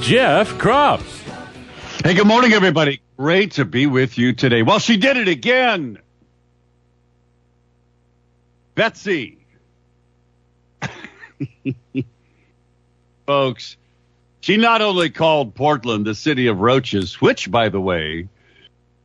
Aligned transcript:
Jeff 0.00 0.52
Kropf. 0.54 1.02
Hey, 2.04 2.14
good 2.14 2.26
morning, 2.26 2.52
everybody. 2.52 3.00
Great 3.16 3.52
to 3.52 3.64
be 3.64 3.86
with 3.86 4.18
you 4.18 4.32
today. 4.32 4.62
Well, 4.62 4.78
she 4.78 4.96
did 4.96 5.16
it 5.16 5.26
again. 5.26 5.98
Betsy. 8.74 9.38
Folks, 13.26 13.76
she 14.40 14.56
not 14.56 14.82
only 14.82 15.10
called 15.10 15.54
Portland 15.54 16.06
the 16.06 16.14
city 16.14 16.46
of 16.46 16.60
roaches, 16.60 17.20
which, 17.20 17.50
by 17.50 17.68
the 17.68 17.80
way, 17.80 18.28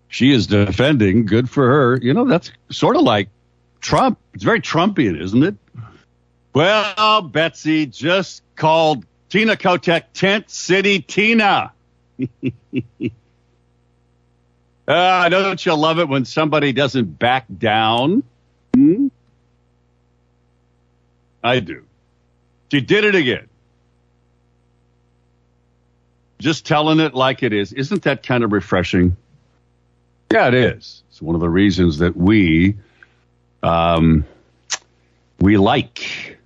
she 0.10 0.32
is 0.32 0.46
defending. 0.46 1.26
Good 1.26 1.50
for 1.50 1.68
her. 1.68 2.00
You 2.02 2.14
know, 2.14 2.26
that's 2.26 2.52
sort 2.70 2.96
of 2.96 3.02
like 3.02 3.30
Trump. 3.80 4.20
It's 4.34 4.44
very 4.44 4.62
Trumpian, 4.62 5.20
isn't 5.20 5.44
it? 5.44 5.56
Well, 6.54 7.22
Betsy 7.24 7.86
just 7.86 8.44
called 8.56 9.06
Tina 9.32 9.56
Kotek 9.56 10.04
Tent 10.14 10.50
City 10.50 11.00
Tina. 11.00 11.72
uh, 14.88 15.30
don't 15.30 15.66
you 15.66 15.74
love 15.74 16.00
it 16.00 16.10
when 16.10 16.26
somebody 16.26 16.74
doesn't 16.74 17.18
back 17.18 17.46
down? 17.58 18.24
Hmm? 18.76 19.08
I 21.42 21.62
do. 21.62 21.86
She 22.74 22.82
did 22.82 23.06
it 23.06 23.16
again. 23.16 23.48
Just 26.40 26.66
telling 26.66 27.00
it 27.00 27.14
like 27.14 27.42
it 27.42 27.54
is. 27.54 27.72
Isn't 27.72 28.04
that 28.04 28.24
kind 28.24 28.44
of 28.44 28.52
refreshing? 28.52 29.16
Yeah, 30.30 30.50
it 30.50 30.56
is. 30.56 31.04
It's 31.10 31.22
one 31.22 31.36
of 31.36 31.42
the 31.42 31.50
reasons 31.50 32.00
that 32.00 32.18
we 32.18 32.76
um, 33.64 34.26
we 35.40 35.56
like 35.56 36.38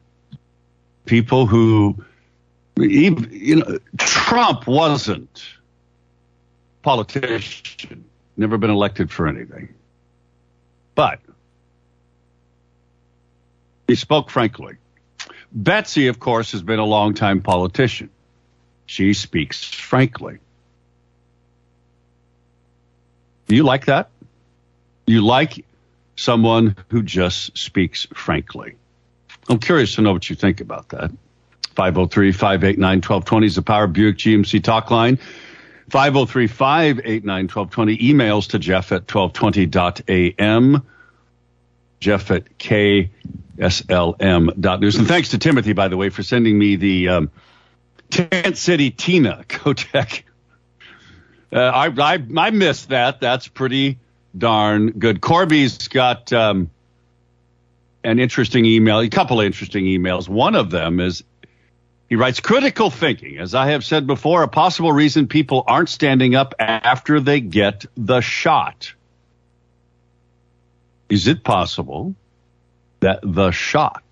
people 1.06 1.48
who 1.48 2.04
even, 2.80 3.30
you 3.32 3.56
know 3.58 3.80
Trump 3.98 4.68
wasn't 4.68 5.44
politician, 6.82 8.06
never 8.38 8.58
been 8.58 8.70
elected 8.70 9.12
for 9.12 9.28
anything, 9.28 9.74
but 10.94 11.20
he 13.88 13.96
spoke 13.96 14.30
frankly. 14.30 14.76
Betsy, 15.52 16.08
of 16.08 16.20
course, 16.20 16.52
has 16.52 16.62
been 16.62 16.80
a 16.80 16.86
longtime 16.86 17.42
politician. 17.42 18.10
She 18.88 19.14
speaks 19.14 19.64
frankly. 19.64 20.40
Do 23.48 23.56
you 23.56 23.64
like 23.64 23.86
that? 23.86 24.10
You 25.08 25.22
like 25.22 25.66
someone 26.16 26.76
who 26.90 27.04
just 27.04 27.58
speaks 27.58 28.08
frankly. 28.14 28.76
I'm 29.48 29.60
curious 29.60 29.96
to 29.96 30.02
know 30.02 30.14
what 30.14 30.30
you 30.30 30.36
think 30.36 30.62
about 30.62 30.90
that. 30.90 31.12
503 31.76 32.32
589 32.32 32.98
1220 32.98 33.48
is 33.48 33.56
the 33.56 33.62
Power 33.62 33.88
Buick 33.88 34.18
GMC 34.18 34.64
talk 34.64 34.92
line. 34.92 35.20
503 35.90 36.48
589 36.48 37.48
1220. 37.48 37.98
Emails 37.98 38.50
to 38.52 38.60
Jeff 38.60 38.92
at 38.92 39.08
1220.am. 39.08 40.86
Jeff 42.00 42.32
at 42.32 42.58
KSLM.news. 42.58 44.96
And 44.96 45.08
thanks 45.08 45.30
to 45.30 45.38
Timothy, 45.38 45.74
by 45.74 45.88
the 45.88 45.98
way, 45.98 46.10
for 46.10 46.24
sending 46.24 46.58
me 46.58 46.76
the 46.76 47.10
um, 47.10 47.30
Tent 48.10 48.58
City 48.58 48.90
Tina 48.92 49.46
Kotek. 49.48 50.24
Uh, 51.54 51.60
I, 51.60 51.88
I, 51.88 52.24
I 52.38 52.50
missed 52.52 52.90
that. 52.90 53.22
That's 53.22 53.48
pretty 53.48 54.00
darn 54.38 54.92
good. 54.92 55.22
Corby's 55.22 55.88
got 55.88 56.34
um, 56.34 56.70
an 58.04 58.20
interesting 58.20 58.66
email, 58.66 59.00
a 59.00 59.10
couple 59.10 59.40
of 59.40 59.46
interesting 59.46 59.86
emails. 59.86 60.28
One 60.28 60.56
of 60.56 60.70
them 60.70 61.00
is 61.00 61.24
he 62.08 62.16
writes 62.16 62.40
critical 62.40 62.90
thinking. 62.90 63.38
As 63.38 63.56
I 63.56 63.72
have 63.72 63.84
said 63.84 64.06
before, 64.06 64.44
a 64.44 64.48
possible 64.48 64.92
reason 64.92 65.28
people 65.28 65.64
aren't 65.66 65.90
standing 65.90 66.36
up 66.36 66.54
after 66.60 67.20
they 67.20 67.40
get 67.40 67.86
the 67.96 68.22
shot. 68.22 68.94
Is 71.10 71.28
it 71.28 71.44
possible 71.44 72.16
that 73.00 73.20
the 73.24 73.52
shot 73.52 74.04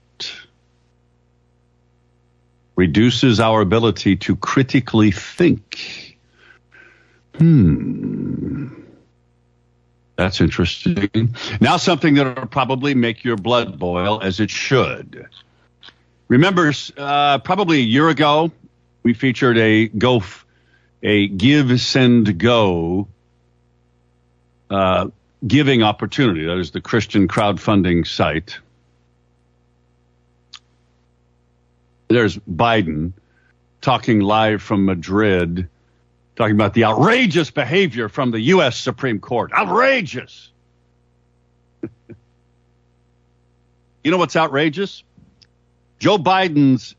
reduces 2.76 3.40
our 3.40 3.62
ability 3.62 4.16
to 4.18 4.36
critically 4.36 5.12
think? 5.12 6.18
Hmm. 7.38 8.68
That's 10.16 10.42
interesting. 10.42 11.36
Now, 11.60 11.78
something 11.78 12.16
that 12.16 12.38
will 12.38 12.48
probably 12.48 12.94
make 12.94 13.24
your 13.24 13.36
blood 13.36 13.80
boil, 13.80 14.22
as 14.22 14.40
it 14.40 14.52
should. 14.52 15.28
Remember, 16.34 16.74
uh, 16.98 17.38
probably 17.38 17.78
a 17.78 17.84
year 17.84 18.10
ago, 18.10 18.52
we 19.04 19.14
featured 19.14 19.56
a 19.60 19.88
go, 19.88 20.24
a 21.04 21.28
give, 21.28 21.80
send, 21.80 22.40
go 22.40 23.08
uh, 24.68 25.10
giving 25.46 25.84
opportunity. 25.84 26.44
That 26.44 26.58
is 26.58 26.72
the 26.72 26.82
Christian 26.82 27.28
crowdfunding 27.28 28.08
site. 28.08 28.58
There's 32.08 32.36
Biden 32.36 33.14
talking 33.82 34.20
live 34.20 34.64
from 34.64 34.86
Madrid 34.86 35.70
talking 36.36 36.56
about 36.56 36.74
the 36.74 36.86
outrageous 36.86 37.52
behavior 37.52 38.10
from 38.10 38.32
the 38.32 38.42
U.S. 38.42 38.76
Supreme 38.76 39.20
Court. 39.20 39.52
Outrageous. 39.54 40.50
you 44.04 44.10
know 44.10 44.18
what's 44.18 44.36
outrageous? 44.36 45.04
Joe 46.04 46.18
Biden's 46.18 46.96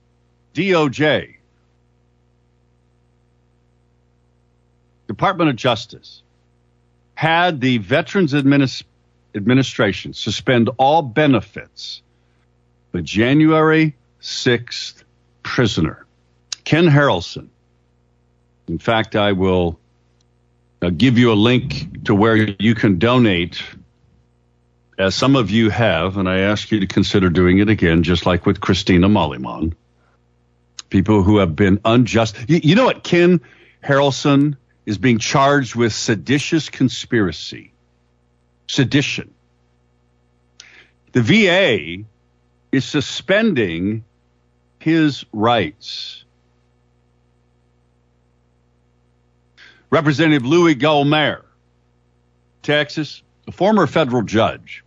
DOJ, 0.54 1.34
Department 5.06 5.50
of 5.50 5.56
Justice, 5.56 6.22
had 7.14 7.60
the 7.60 7.76
Veterans 7.76 8.32
Administ- 8.32 8.84
Administration 9.34 10.14
suspend 10.14 10.70
all 10.78 11.02
benefits. 11.02 12.00
The 12.92 13.02
January 13.02 13.94
6th 14.22 15.04
prisoner, 15.42 16.06
Ken 16.64 16.86
Harrelson, 16.86 17.48
in 18.68 18.78
fact, 18.78 19.16
I 19.16 19.32
will 19.32 19.78
uh, 20.80 20.88
give 20.88 21.18
you 21.18 21.30
a 21.30 21.34
link 21.34 22.06
to 22.06 22.14
where 22.14 22.36
you 22.58 22.74
can 22.74 22.98
donate, 22.98 23.62
as 24.98 25.14
some 25.14 25.36
of 25.36 25.50
you 25.50 25.70
have, 25.70 26.16
and 26.16 26.28
I 26.28 26.40
ask 26.40 26.70
you 26.70 26.80
to 26.80 26.86
consider 26.86 27.28
doing 27.28 27.58
it 27.58 27.68
again, 27.68 28.02
just 28.02 28.26
like 28.26 28.46
with 28.46 28.60
Christina 28.60 29.08
Mollimon. 29.08 29.74
People 30.90 31.22
who 31.22 31.38
have 31.38 31.56
been 31.56 31.80
unjust. 31.84 32.36
You, 32.48 32.60
you 32.62 32.74
know 32.74 32.84
what? 32.84 33.02
Ken 33.02 33.40
Harrelson 33.82 34.56
is 34.86 34.98
being 34.98 35.18
charged 35.18 35.74
with 35.74 35.92
seditious 35.92 36.68
conspiracy, 36.68 37.72
sedition. 38.68 39.32
The 41.12 41.22
VA 41.22 42.04
is 42.70 42.84
suspending 42.84 44.04
his 44.78 45.24
rights 45.32 46.24
Representative 49.94 50.44
Louis 50.44 50.74
Gohmert, 50.74 51.44
Texas, 52.64 53.22
a 53.46 53.52
former 53.52 53.86
federal 53.86 54.22
judge, 54.22 54.83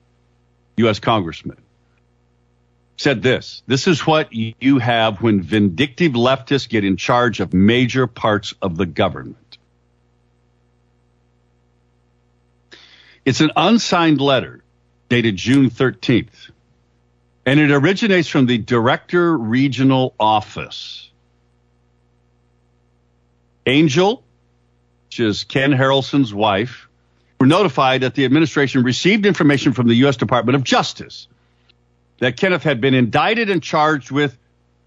U.S. 0.77 0.99
congressman, 0.99 1.57
said 2.97 3.21
this 3.21 3.63
This 3.67 3.87
is 3.87 4.05
what 4.05 4.29
you 4.31 4.79
have 4.79 5.21
when 5.21 5.41
vindictive 5.41 6.13
leftists 6.13 6.69
get 6.69 6.83
in 6.83 6.97
charge 6.97 7.39
of 7.39 7.53
major 7.53 8.07
parts 8.07 8.53
of 8.61 8.77
the 8.77 8.85
government. 8.85 9.57
It's 13.25 13.41
an 13.41 13.51
unsigned 13.55 14.21
letter 14.21 14.63
dated 15.09 15.35
June 15.35 15.69
13th, 15.69 16.51
and 17.45 17.59
it 17.59 17.71
originates 17.71 18.29
from 18.29 18.45
the 18.45 18.57
Director 18.57 19.37
Regional 19.37 20.13
Office. 20.19 21.11
Angel 23.65 24.23
which 25.17 25.19
is 25.21 25.43
Ken 25.45 25.71
Harrelson's 25.71 26.31
wife, 26.31 26.86
were 27.39 27.45
notified 27.45 28.01
that 28.01 28.15
the 28.15 28.25
administration 28.25 28.83
received 28.83 29.25
information 29.25 29.73
from 29.73 29.87
the 29.87 29.95
U.S. 29.95 30.17
Department 30.17 30.55
of 30.55 30.63
Justice 30.63 31.27
that 32.19 32.37
Kenneth 32.37 32.63
had 32.63 32.81
been 32.81 32.93
indicted 32.93 33.49
and 33.49 33.61
charged 33.61 34.11
with 34.11 34.37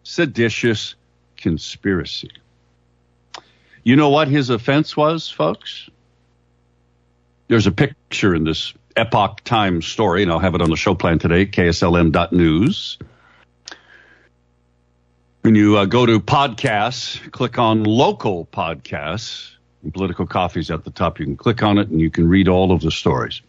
seditious 0.02 0.94
conspiracy. 1.36 2.30
You 3.84 3.96
know 3.96 4.10
what 4.10 4.28
his 4.28 4.50
offense 4.50 4.96
was, 4.96 5.30
folks? 5.30 5.88
There's 7.48 7.66
a 7.66 7.72
picture 7.72 8.34
in 8.34 8.44
this 8.44 8.74
Epoch 8.96 9.42
Times 9.44 9.86
story, 9.86 10.22
and 10.22 10.30
I'll 10.30 10.38
have 10.38 10.54
it 10.54 10.62
on 10.62 10.70
the 10.70 10.76
show 10.76 10.94
plan 10.94 11.18
today, 11.18 11.46
kslm.news. 11.46 12.98
When 15.42 15.54
you 15.54 15.78
uh, 15.78 15.86
go 15.86 16.04
to 16.04 16.20
podcasts, 16.20 17.30
click 17.32 17.58
on 17.58 17.84
local 17.84 18.44
podcasts, 18.44 19.52
political 19.92 20.26
coffees 20.26 20.70
at 20.70 20.84
the 20.84 20.90
top. 20.90 21.18
You 21.18 21.26
can 21.26 21.36
click 21.36 21.62
on 21.62 21.78
it 21.78 21.88
and 21.88 22.00
you 22.00 22.10
can 22.10 22.28
read 22.28 22.48
all 22.48 22.72
of 22.72 22.80
the 22.80 22.90
stories. 22.90 23.40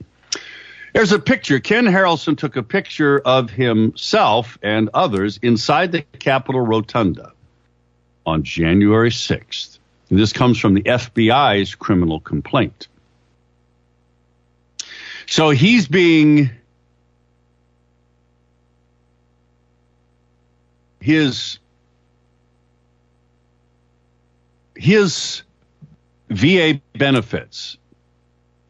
There's 0.94 1.12
a 1.12 1.20
picture. 1.20 1.60
Ken 1.60 1.86
Harrelson 1.86 2.38
took 2.38 2.56
a 2.58 2.64
picture 2.64 3.20
of 3.20 3.50
himself 3.50 4.58
and 4.62 4.90
others 4.94 5.40
inside 5.42 5.92
the 5.92 6.02
Capitol 6.20 6.62
Rotunda 6.62 7.34
on 8.26 8.44
January 8.44 9.10
6th. 9.10 9.80
And 10.10 10.20
this 10.20 10.34
comes 10.34 10.60
from 10.60 10.74
the 10.74 10.84
FBI's 10.84 11.76
criminal 11.76 12.20
complaint. 12.20 12.90
So 15.28 15.50
he's 15.52 15.88
being 15.88 16.50
his 21.00 21.58
his 24.76 25.44
VA 26.32 26.82
benefits 26.98 27.78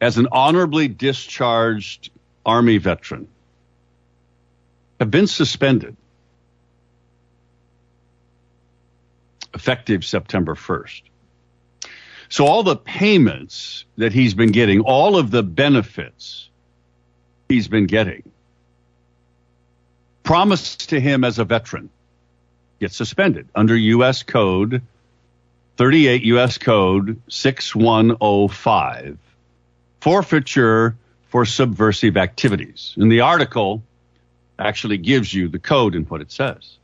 as 0.00 0.18
an 0.18 0.26
honorably 0.32 0.88
discharged 0.88 2.10
Army 2.44 2.78
veteran 2.78 3.28
have 4.98 5.12
been 5.12 5.28
suspended 5.28 5.96
effective 9.54 10.04
September 10.04 10.56
1st. 10.56 11.02
So 12.28 12.46
all 12.46 12.64
the 12.64 12.76
payments 12.76 13.84
that 13.96 14.12
he's 14.12 14.34
been 14.34 14.50
getting, 14.50 14.80
all 14.80 15.16
of 15.16 15.30
the 15.30 15.44
benefits 15.44 16.48
he's 17.48 17.68
been 17.68 17.86
getting, 17.86 18.24
promised 20.24 20.88
to 20.88 20.98
him 20.98 21.22
as 21.22 21.38
a 21.38 21.44
veteran, 21.44 21.90
get 22.80 22.92
suspended 22.92 23.48
under 23.54 23.76
U.S. 23.76 24.24
Code 24.24 24.82
38 25.76 26.22
U.S. 26.24 26.58
Code 26.58 27.20
6105, 27.28 29.18
forfeiture 30.00 30.96
for 31.28 31.44
subversive 31.44 32.16
activities. 32.16 32.94
And 32.98 33.10
the 33.10 33.20
article 33.20 33.82
actually 34.58 34.98
gives 34.98 35.32
you 35.32 35.48
the 35.48 35.58
code 35.58 35.94
and 35.94 36.08
what 36.08 36.20
it 36.20 36.30
says. 36.30 36.76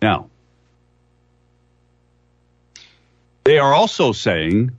Now, 0.00 0.28
they 3.44 3.58
are 3.58 3.72
also 3.72 4.12
saying 4.12 4.72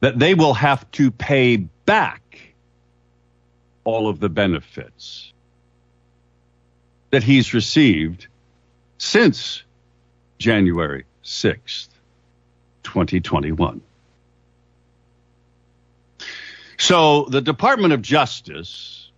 that 0.00 0.18
they 0.18 0.34
will 0.34 0.54
have 0.54 0.90
to 0.92 1.10
pay 1.10 1.56
back 1.56 2.54
all 3.84 4.08
of 4.08 4.20
the 4.20 4.28
benefits 4.28 5.32
that 7.10 7.22
he's 7.22 7.54
received 7.54 8.26
since 8.98 9.62
January 10.38 11.04
6th, 11.24 11.88
2021. 12.84 13.80
So 16.78 17.24
the 17.24 17.40
Department 17.40 17.92
of 17.92 18.02
Justice, 18.02 19.10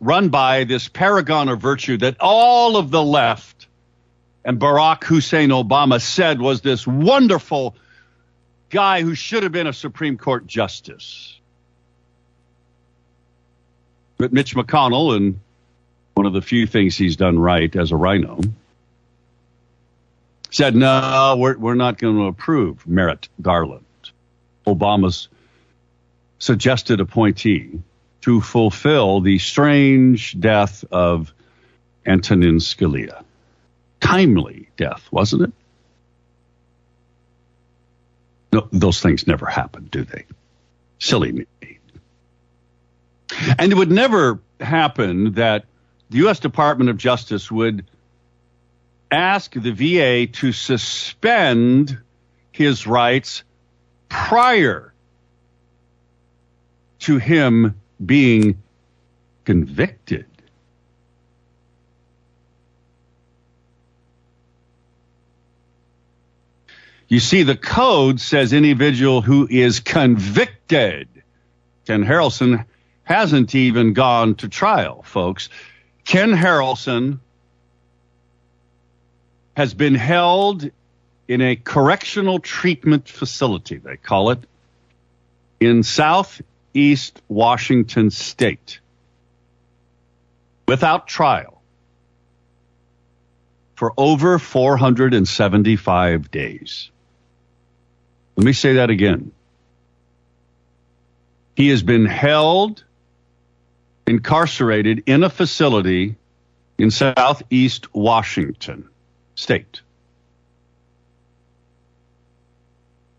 run 0.00 0.28
by 0.28 0.64
this 0.64 0.88
paragon 0.88 1.48
of 1.48 1.60
virtue 1.60 1.96
that 1.98 2.16
all 2.20 2.76
of 2.76 2.90
the 2.90 3.02
left 3.02 3.66
and 4.44 4.60
Barack 4.60 5.02
Hussein 5.04 5.50
Obama 5.50 6.00
said 6.00 6.40
was 6.40 6.60
this 6.60 6.86
wonderful 6.86 7.74
guy 8.70 9.02
who 9.02 9.14
should 9.14 9.42
have 9.42 9.52
been 9.52 9.66
a 9.66 9.72
Supreme 9.72 10.16
Court 10.18 10.46
justice. 10.46 11.38
But 14.18 14.32
Mitch 14.32 14.54
McConnell, 14.54 15.16
and 15.16 15.40
one 16.14 16.26
of 16.26 16.32
the 16.32 16.40
few 16.40 16.66
things 16.66 16.96
he's 16.96 17.16
done 17.16 17.38
right 17.38 17.74
as 17.74 17.90
a 17.90 17.96
rhino, 17.96 18.40
said, 20.56 20.74
no, 20.74 21.36
we're, 21.38 21.58
we're 21.58 21.74
not 21.74 21.98
going 21.98 22.16
to 22.16 22.24
approve 22.24 22.86
Merrick 22.86 23.28
Garland, 23.42 23.84
Obama's 24.66 25.28
suggested 26.38 26.98
appointee 26.98 27.78
to 28.22 28.40
fulfill 28.40 29.20
the 29.20 29.38
strange 29.38 30.40
death 30.40 30.82
of 30.90 31.34
Antonin 32.06 32.56
Scalia. 32.56 33.22
Timely 34.00 34.70
death, 34.78 35.06
wasn't 35.10 35.42
it? 35.42 35.52
No, 38.54 38.66
those 38.72 39.02
things 39.02 39.26
never 39.26 39.44
happen, 39.44 39.88
do 39.92 40.04
they? 40.04 40.24
Silly 40.98 41.32
me. 41.32 41.46
And 43.58 43.72
it 43.72 43.74
would 43.74 43.90
never 43.90 44.40
happen 44.58 45.32
that 45.32 45.66
the 46.08 46.16
U.S. 46.18 46.38
Department 46.40 46.88
of 46.88 46.96
Justice 46.96 47.50
would 47.50 47.84
ask 49.10 49.52
the 49.52 49.72
VA 49.72 50.26
to 50.26 50.52
suspend 50.52 51.98
his 52.52 52.86
rights 52.86 53.44
prior 54.08 54.92
to 57.00 57.18
him 57.18 57.80
being 58.04 58.62
convicted. 59.44 60.26
You 67.08 67.20
see, 67.20 67.44
the 67.44 67.56
code 67.56 68.20
says 68.20 68.52
individual 68.52 69.22
who 69.22 69.46
is 69.48 69.78
convicted. 69.78 71.08
Ken 71.86 72.04
Harrelson 72.04 72.64
hasn't 73.04 73.54
even 73.54 73.92
gone 73.92 74.34
to 74.36 74.48
trial, 74.48 75.02
folks. 75.02 75.48
Ken 76.04 76.32
Harrelson 76.32 77.20
has 79.56 79.72
been 79.72 79.94
held 79.94 80.70
in 81.28 81.40
a 81.40 81.56
correctional 81.56 82.38
treatment 82.38 83.08
facility, 83.08 83.78
they 83.78 83.96
call 83.96 84.30
it, 84.30 84.40
in 85.58 85.82
southeast 85.82 87.22
Washington 87.26 88.10
state 88.10 88.80
without 90.68 91.08
trial 91.08 91.62
for 93.76 93.94
over 93.96 94.38
475 94.38 96.30
days. 96.30 96.90
Let 98.36 98.44
me 98.44 98.52
say 98.52 98.74
that 98.74 98.90
again. 98.90 99.32
He 101.54 101.68
has 101.68 101.82
been 101.82 102.04
held, 102.04 102.84
incarcerated 104.06 105.04
in 105.06 105.24
a 105.24 105.30
facility 105.30 106.16
in 106.76 106.90
southeast 106.90 107.94
Washington 107.94 108.90
state 109.36 109.82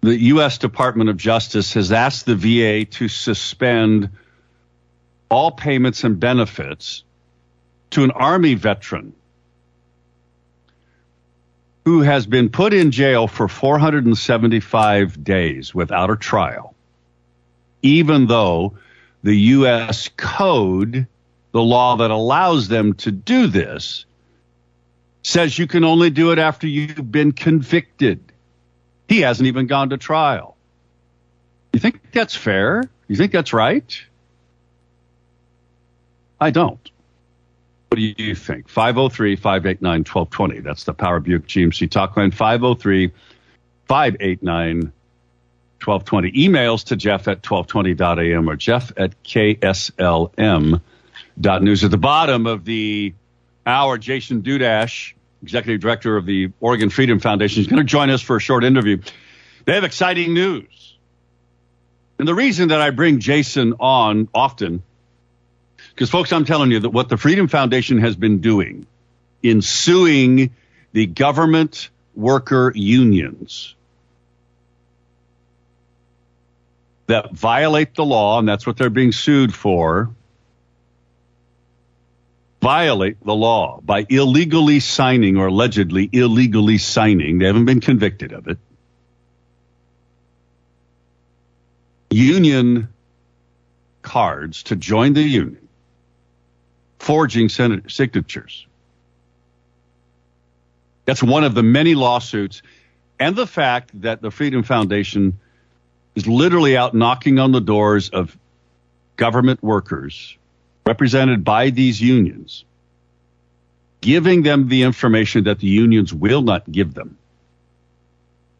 the 0.00 0.16
U.S. 0.16 0.58
Department 0.58 1.10
of 1.10 1.16
Justice 1.16 1.74
has 1.74 1.90
asked 1.90 2.26
the 2.26 2.36
VA 2.36 2.84
to 2.84 3.08
suspend 3.08 4.10
all 5.28 5.50
payments 5.50 6.04
and 6.04 6.20
benefits 6.20 7.02
to 7.90 8.04
an 8.04 8.12
Army 8.12 8.54
veteran 8.54 9.12
who 11.84 12.02
has 12.02 12.26
been 12.26 12.48
put 12.48 12.72
in 12.72 12.92
jail 12.92 13.26
for 13.26 13.48
475 13.48 15.24
days 15.24 15.74
without 15.74 16.10
a 16.10 16.16
trial? 16.16 16.75
Even 17.82 18.26
though 18.26 18.76
the 19.22 19.34
U.S. 19.34 20.08
code, 20.16 21.06
the 21.52 21.62
law 21.62 21.96
that 21.96 22.10
allows 22.10 22.68
them 22.68 22.94
to 22.94 23.10
do 23.10 23.46
this, 23.46 24.04
says 25.22 25.58
you 25.58 25.66
can 25.66 25.84
only 25.84 26.10
do 26.10 26.30
it 26.30 26.38
after 26.38 26.66
you've 26.66 27.10
been 27.10 27.32
convicted. 27.32 28.32
He 29.08 29.20
hasn't 29.20 29.46
even 29.46 29.66
gone 29.66 29.90
to 29.90 29.96
trial. 29.96 30.56
You 31.72 31.80
think 31.80 32.12
that's 32.12 32.34
fair? 32.34 32.84
You 33.08 33.16
think 33.16 33.32
that's 33.32 33.52
right? 33.52 34.00
I 36.40 36.50
don't. 36.50 36.90
What 37.88 37.96
do 37.96 38.14
you 38.22 38.34
think? 38.34 38.68
503 38.68 39.36
589 39.36 40.00
1220. 40.00 40.60
That's 40.60 40.84
the 40.84 40.94
Power 40.94 41.20
Buick 41.20 41.46
GMC 41.46 41.90
talk 41.90 42.16
line 42.16 42.30
503 42.30 43.12
589 43.86 44.92
1220. 45.84 46.32
Emails 46.32 46.84
to 46.84 46.96
Jeff 46.96 47.28
at 47.28 47.42
1220.am 47.42 48.48
or 48.48 48.56
Jeff 48.56 48.92
at 48.96 49.22
KSLM.news. 49.22 50.80
At 51.84 51.90
the 51.90 51.98
bottom 51.98 52.46
of 52.46 52.64
the 52.64 53.14
hour, 53.64 53.98
Jason 53.98 54.42
Dudash, 54.42 55.12
Executive 55.42 55.80
Director 55.80 56.16
of 56.16 56.26
the 56.26 56.50
Oregon 56.60 56.90
Freedom 56.90 57.20
Foundation, 57.20 57.60
is 57.60 57.68
going 57.68 57.78
to 57.78 57.84
join 57.84 58.10
us 58.10 58.20
for 58.22 58.36
a 58.36 58.40
short 58.40 58.64
interview. 58.64 59.00
They 59.64 59.74
have 59.74 59.84
exciting 59.84 60.34
news. 60.34 60.96
And 62.18 62.26
the 62.26 62.34
reason 62.34 62.68
that 62.68 62.80
I 62.80 62.90
bring 62.90 63.20
Jason 63.20 63.74
on 63.78 64.28
often, 64.34 64.82
because 65.90 66.10
folks, 66.10 66.32
I'm 66.32 66.44
telling 66.46 66.70
you 66.70 66.80
that 66.80 66.90
what 66.90 67.08
the 67.08 67.16
Freedom 67.16 67.46
Foundation 67.46 67.98
has 67.98 68.16
been 68.16 68.40
doing 68.40 68.86
in 69.42 69.62
suing 69.62 70.54
the 70.92 71.06
government 71.06 71.90
worker 72.14 72.72
unions 72.74 73.75
that 77.06 77.32
violate 77.32 77.94
the 77.94 78.04
law, 78.04 78.38
and 78.38 78.48
that's 78.48 78.66
what 78.66 78.76
they're 78.76 78.90
being 78.90 79.12
sued 79.12 79.54
for, 79.54 80.10
violate 82.60 83.22
the 83.24 83.34
law 83.34 83.80
by 83.80 84.04
illegally 84.08 84.80
signing 84.80 85.36
or 85.36 85.46
allegedly 85.46 86.08
illegally 86.12 86.78
signing, 86.78 87.38
they 87.38 87.46
haven't 87.46 87.64
been 87.64 87.80
convicted 87.80 88.32
of 88.32 88.48
it, 88.48 88.58
union 92.10 92.88
cards 94.02 94.64
to 94.64 94.74
join 94.74 95.12
the 95.12 95.22
union, 95.22 95.68
forging 96.98 97.48
signatures. 97.48 98.66
That's 101.04 101.22
one 101.22 101.44
of 101.44 101.54
the 101.54 101.62
many 101.62 101.94
lawsuits, 101.94 102.62
and 103.20 103.36
the 103.36 103.46
fact 103.46 103.90
that 104.02 104.22
the 104.22 104.32
Freedom 104.32 104.64
Foundation 104.64 105.38
is 106.16 106.26
literally 106.26 106.76
out 106.76 106.94
knocking 106.94 107.38
on 107.38 107.52
the 107.52 107.60
doors 107.60 108.08
of 108.08 108.36
government 109.16 109.62
workers 109.62 110.36
represented 110.84 111.44
by 111.44 111.70
these 111.70 112.00
unions, 112.00 112.64
giving 114.00 114.42
them 114.42 114.68
the 114.68 114.82
information 114.82 115.44
that 115.44 115.58
the 115.58 115.66
unions 115.66 116.12
will 116.12 116.42
not 116.42 116.70
give 116.70 116.94
them. 116.94 117.16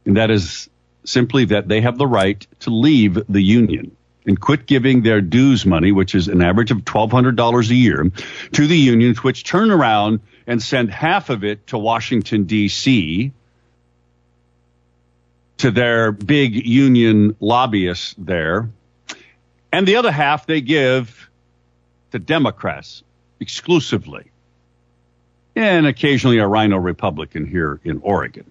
And 0.04 0.16
that 0.16 0.30
is 0.30 0.68
simply 1.04 1.46
that 1.46 1.68
they 1.68 1.80
have 1.80 1.98
the 1.98 2.06
right 2.06 2.46
to 2.60 2.70
leave 2.70 3.18
the 3.28 3.42
union 3.42 3.96
and 4.26 4.40
quit 4.40 4.66
giving 4.66 5.02
their 5.02 5.20
dues 5.20 5.64
money, 5.64 5.92
which 5.92 6.14
is 6.14 6.28
an 6.28 6.42
average 6.42 6.72
of 6.72 6.78
$1,200 6.78 7.70
a 7.70 7.74
year, 7.74 8.10
to 8.52 8.66
the 8.66 8.76
unions, 8.76 9.22
which 9.22 9.44
turn 9.44 9.70
around 9.70 10.20
and 10.48 10.60
send 10.60 10.90
half 10.90 11.30
of 11.30 11.44
it 11.44 11.68
to 11.68 11.78
Washington, 11.78 12.44
D.C., 12.44 13.32
to 15.58 15.70
their 15.70 16.12
big 16.12 16.66
union 16.66 17.36
lobbyists 17.40 18.14
there. 18.18 18.70
And 19.72 19.86
the 19.86 19.96
other 19.96 20.12
half 20.12 20.46
they 20.46 20.60
give 20.60 21.28
to 22.12 22.18
Democrats 22.18 23.02
exclusively. 23.40 24.30
And 25.54 25.86
occasionally 25.86 26.38
a 26.38 26.46
rhino 26.46 26.76
Republican 26.76 27.46
here 27.46 27.80
in 27.84 28.00
Oregon. 28.02 28.50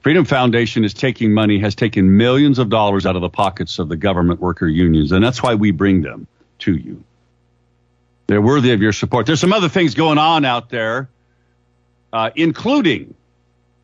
Freedom 0.00 0.24
Foundation 0.24 0.84
is 0.84 0.94
taking 0.94 1.34
money, 1.34 1.58
has 1.58 1.74
taken 1.74 2.16
millions 2.16 2.58
of 2.58 2.70
dollars 2.70 3.04
out 3.04 3.16
of 3.16 3.22
the 3.22 3.28
pockets 3.28 3.78
of 3.78 3.88
the 3.88 3.96
government 3.96 4.40
worker 4.40 4.66
unions, 4.66 5.12
and 5.12 5.22
that's 5.22 5.42
why 5.42 5.54
we 5.56 5.70
bring 5.70 6.02
them 6.02 6.26
to 6.60 6.74
you. 6.74 7.02
They're 8.28 8.40
worthy 8.40 8.72
of 8.72 8.80
your 8.80 8.92
support. 8.92 9.26
There's 9.26 9.40
some 9.40 9.52
other 9.52 9.68
things 9.68 9.94
going 9.94 10.18
on 10.18 10.44
out 10.44 10.70
there, 10.70 11.08
uh, 12.12 12.30
including 12.34 13.14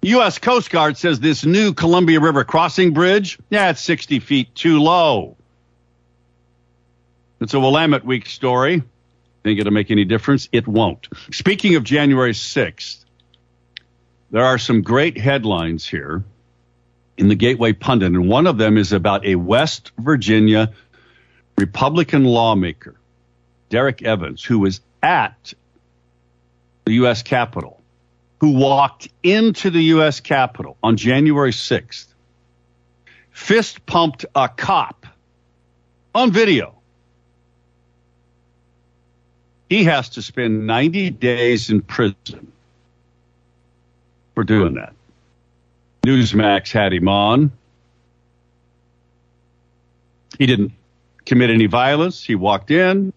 U.S. 0.03 0.39
Coast 0.39 0.71
Guard 0.71 0.97
says 0.97 1.21
this 1.21 1.45
new 1.45 1.73
Columbia 1.73 2.21
River 2.21 2.45
crossing 2.45 2.93
bridge, 2.93 3.39
yeah, 3.51 3.71
it's 3.71 3.81
60 3.81 4.21
feet 4.21 4.55
too 4.55 4.81
low. 4.81 5.37
It's 7.41 7.55
a 7.55 7.61
Willamette 7.61 8.05
Week 8.05 8.27
story. 8.27 8.83
Think 9.43 9.61
it'll 9.61 9.73
make 9.73 9.91
any 9.91 10.05
difference? 10.05 10.49
It 10.53 10.67
won't. 10.67 11.09
Speaking 11.31 11.77
of 11.77 11.85
January 11.85 12.33
6th, 12.33 13.05
there 14.31 14.45
are 14.45 14.59
some 14.59 14.83
great 14.83 15.19
headlines 15.19 15.87
here 15.87 16.25
in 17.17 17.29
the 17.29 17.35
Gateway 17.35 17.73
Pundit, 17.73 18.13
and 18.13 18.29
one 18.29 18.47
of 18.47 18.59
them 18.59 18.77
is 18.77 18.93
about 18.93 19.25
a 19.25 19.37
West 19.37 19.93
Virginia 19.99 20.73
Republican 21.57 22.25
lawmaker, 22.25 22.97
Derek 23.69 24.03
Evans, 24.03 24.43
who 24.43 24.59
was 24.59 24.81
at 25.03 25.55
the 26.85 26.95
U.S. 26.95 27.23
Capitol, 27.23 27.81
who 28.41 28.53
walked 28.53 29.09
into 29.23 29.71
the 29.71 29.83
U.S. 29.85 30.21
Capitol 30.21 30.77
on 30.83 30.97
January 30.97 31.53
6th, 31.53 32.07
fist 33.31 33.87
pumped 33.87 34.27
a 34.35 34.49
cop 34.49 35.07
on 36.15 36.33
video. 36.33 36.75
He 39.69 39.85
has 39.85 40.11
to 40.11 40.23
spend 40.23 40.67
90 40.67 41.11
days 41.11 41.71
in 41.71 41.81
prison 41.81 42.53
for 44.35 44.45
doing 44.45 44.75
that. 44.75 44.93
Newsmax 46.05 46.71
had 46.71 46.93
him 46.93 47.09
on. 47.09 47.51
He 50.39 50.47
didn't 50.47 50.73
commit 51.25 51.51
any 51.51 51.67
violence. 51.67 52.23
He 52.23 52.35
walked 52.35 52.71
in, 52.71 53.13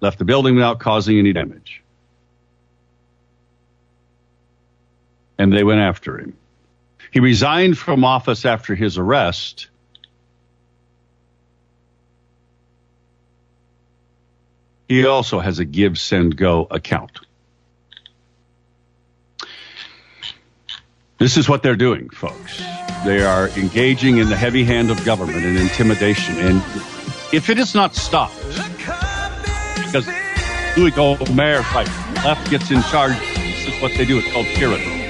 left 0.00 0.18
the 0.18 0.24
building 0.24 0.54
without 0.54 0.80
causing 0.80 1.18
any 1.18 1.32
damage. 1.32 1.81
And 5.42 5.52
they 5.52 5.64
went 5.64 5.80
after 5.80 6.18
him. 6.18 6.36
He 7.10 7.18
resigned 7.18 7.76
from 7.76 8.04
office 8.04 8.44
after 8.44 8.76
his 8.76 8.96
arrest. 8.96 9.66
He 14.86 15.04
also 15.04 15.40
has 15.40 15.58
a 15.58 15.64
give, 15.64 15.98
send, 15.98 16.36
go 16.36 16.68
account. 16.70 17.10
This 21.18 21.36
is 21.36 21.48
what 21.48 21.64
they're 21.64 21.74
doing, 21.74 22.08
folks. 22.10 22.62
They 23.04 23.24
are 23.24 23.48
engaging 23.48 24.18
in 24.18 24.28
the 24.28 24.36
heavy 24.36 24.62
hand 24.62 24.92
of 24.92 25.04
government 25.04 25.44
and 25.44 25.58
intimidation. 25.58 26.36
And 26.36 26.58
if 27.32 27.50
it 27.50 27.58
is 27.58 27.74
not 27.74 27.96
stopped, 27.96 28.38
because 28.46 30.06
Louis 30.76 30.92
Gohmert, 30.92 31.68
right, 31.74 31.88
left 32.24 32.48
gets 32.48 32.70
in 32.70 32.80
charge, 32.82 33.18
this 33.34 33.66
is 33.66 33.82
what 33.82 33.90
they 33.96 34.04
do. 34.04 34.20
It's 34.20 34.32
called 34.32 34.46
tyranny. 34.54 35.01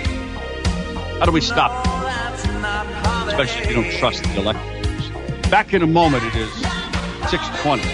How 1.22 1.26
do 1.26 1.30
we 1.30 1.40
stop? 1.40 1.86
Especially 3.28 3.62
if 3.62 3.68
you 3.68 3.74
don't 3.76 3.92
trust 3.92 4.24
the 4.24 4.40
electors. 4.40 5.08
Back 5.50 5.72
in 5.72 5.80
a 5.80 5.86
moment, 5.86 6.24
it 6.24 6.34
is 6.34 6.52
620. 7.30 7.84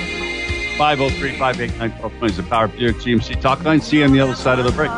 503 0.79 1.33
589 1.37 1.91
1220 2.01 2.27
is 2.27 2.37
the 2.39 2.43
Power 2.45 2.69
Buick 2.69 2.97
GMC 2.97 3.39
talk 3.39 3.63
line. 3.65 3.83
See 3.83 3.99
you 3.99 4.05
on 4.05 4.13
the 4.13 4.21
other 4.21 4.35
side 4.35 4.59
of 4.59 4.65
the 4.65 4.73
break. 4.73 4.91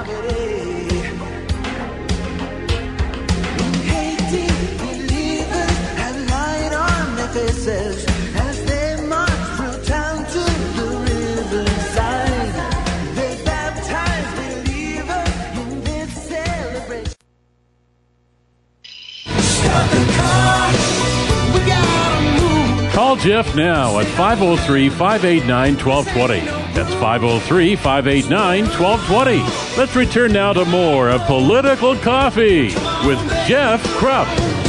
Jeff 23.21 23.55
now 23.55 23.99
at 23.99 24.07
503 24.07 24.89
589 24.89 25.77
1220. 25.77 26.41
That's 26.73 26.95
503 26.95 27.77
589 27.77 28.65
1220. 28.65 29.77
Let's 29.79 29.95
return 29.95 30.33
now 30.33 30.55
to 30.55 30.65
more 30.65 31.11
of 31.11 31.21
Political 31.27 31.97
Coffee 31.97 32.69
with 33.07 33.19
Jeff 33.47 33.83
Kropf. 33.99 34.61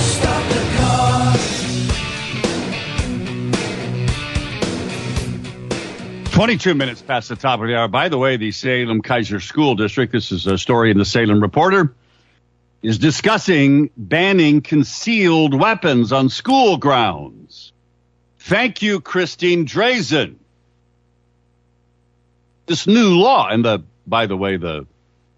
22 6.34 6.74
minutes 6.74 7.01
past 7.01 7.29
the 7.29 7.38
top 7.38 7.62
of 7.62 7.67
the 7.67 7.75
hour. 7.77 7.88
By 7.88 8.10
the 8.10 8.17
way, 8.17 8.36
the 8.36 8.51
Salem 8.51 9.01
Keizer 9.01 9.41
School 9.41 9.75
District, 9.75 10.12
this 10.12 10.31
is 10.34 10.46
a 10.48 10.58
story 10.58 10.91
in 10.91 10.98
the 10.98 11.05
Salem 11.05 11.39
Reporter, 11.39 11.93
is 12.81 12.98
discussing 12.98 13.91
banning 13.96 14.60
concealed 14.62 15.53
weapons 15.53 16.12
on 16.12 16.27
school 16.27 16.75
grounds. 16.75 17.72
Thank 18.44 18.82
you, 18.82 19.02
Christine 19.02 19.66
Drazan. 19.66 20.36
This 22.66 22.88
new 22.88 23.16
law, 23.18 23.48
and 23.48 23.64
the 23.64 23.84
by 24.08 24.26
the 24.26 24.36
way, 24.36 24.58
the 24.58 24.88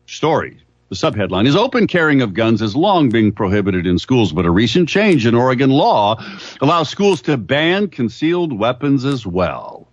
story, 0.06 0.62
The 0.94 1.10
subheadline 1.12 1.48
is 1.48 1.56
Open 1.56 1.88
carrying 1.88 2.22
of 2.22 2.36
guns 2.36 2.60
has 2.60 2.76
long 2.76 3.10
been 3.10 3.32
prohibited 3.32 3.88
in 3.88 3.98
schools, 3.98 4.32
but 4.32 4.46
a 4.46 4.52
recent 4.52 4.88
change 4.88 5.26
in 5.26 5.34
Oregon 5.34 5.72
law 5.72 6.24
allows 6.62 6.88
schools 6.88 7.24
to 7.24 7.36
ban 7.36 7.88
concealed 7.88 8.54
weapons 8.54 9.04
as 9.04 9.26
well. 9.26 9.88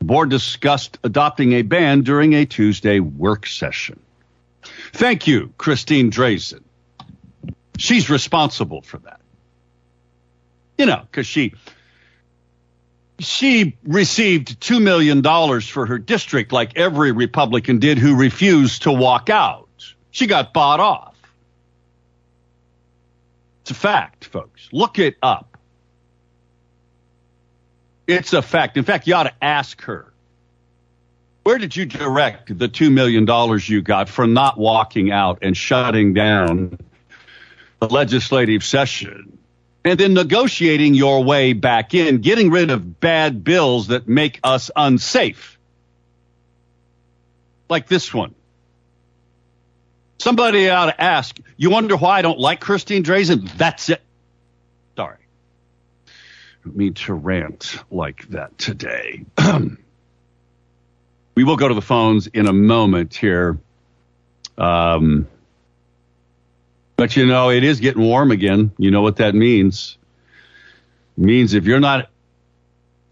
The 0.00 0.04
board 0.04 0.28
discussed 0.28 0.98
adopting 1.02 1.54
a 1.54 1.62
ban 1.62 2.02
during 2.02 2.34
a 2.34 2.44
Tuesday 2.44 3.00
work 3.00 3.46
session. 3.46 3.98
Thank 4.92 5.26
you, 5.26 5.50
Christine 5.56 6.10
Drazan. 6.10 6.60
She's 7.78 8.10
responsible 8.10 8.82
for 8.82 8.98
that. 8.98 9.22
You 10.76 10.84
know, 10.84 11.00
because 11.10 11.26
she 11.26 11.54
she 13.18 13.76
received 13.84 14.60
$2 14.60 14.80
million 14.80 15.22
for 15.60 15.86
her 15.86 15.98
district 15.98 16.52
like 16.52 16.76
every 16.76 17.12
Republican 17.12 17.78
did 17.78 17.98
who 17.98 18.16
refused 18.16 18.82
to 18.82 18.92
walk 18.92 19.28
out. 19.28 19.68
She 20.10 20.26
got 20.26 20.52
bought 20.52 20.80
off. 20.80 21.16
It's 23.62 23.72
a 23.72 23.74
fact, 23.74 24.24
folks. 24.24 24.68
Look 24.72 24.98
it 24.98 25.16
up. 25.22 25.58
It's 28.06 28.32
a 28.32 28.40
fact. 28.40 28.76
In 28.76 28.84
fact, 28.84 29.06
you 29.06 29.14
ought 29.14 29.24
to 29.24 29.44
ask 29.44 29.82
her. 29.82 30.12
Where 31.42 31.58
did 31.58 31.76
you 31.76 31.86
direct 31.86 32.56
the 32.56 32.68
$2 32.68 32.92
million 32.92 33.26
you 33.64 33.82
got 33.82 34.08
for 34.08 34.26
not 34.26 34.58
walking 34.58 35.10
out 35.10 35.38
and 35.42 35.56
shutting 35.56 36.14
down 36.14 36.78
the 37.80 37.88
legislative 37.88 38.64
session 38.64 39.37
and 39.84 39.98
then 39.98 40.14
negotiating 40.14 40.94
your 40.94 41.24
way 41.24 41.52
back 41.52 41.94
in, 41.94 42.20
getting 42.20 42.50
rid 42.50 42.70
of 42.70 43.00
bad 43.00 43.44
bills 43.44 43.88
that 43.88 44.08
make 44.08 44.40
us 44.42 44.70
unsafe? 44.74 45.58
Like 47.68 47.86
this 47.86 48.12
one. 48.12 48.34
Somebody 50.18 50.68
ought 50.68 50.86
to 50.86 51.00
ask, 51.00 51.38
you 51.56 51.70
wonder 51.70 51.96
why 51.96 52.18
I 52.18 52.22
don't 52.22 52.40
like 52.40 52.60
Christine 52.60 53.04
Drazan? 53.04 53.48
That's 53.56 53.88
it. 53.88 54.02
Sorry. 54.96 55.16
I 56.06 56.10
don't 56.64 56.76
mean 56.76 56.94
to 56.94 57.14
rant 57.14 57.76
like 57.90 58.28
that 58.30 58.58
today. 58.58 59.24
we 61.36 61.44
will 61.44 61.56
go 61.56 61.68
to 61.68 61.74
the 61.74 61.82
phones 61.82 62.26
in 62.26 62.48
a 62.48 62.52
moment 62.52 63.14
here. 63.14 63.58
Um, 64.56 65.28
but 66.98 67.16
you 67.16 67.24
know, 67.24 67.48
it 67.48 67.62
is 67.62 67.78
getting 67.78 68.02
warm 68.02 68.32
again. 68.32 68.72
You 68.76 68.90
know 68.90 69.02
what 69.02 69.16
that 69.16 69.34
means. 69.34 69.96
It 71.16 71.24
means 71.24 71.54
if 71.54 71.64
you're 71.64 71.78
not 71.78 72.10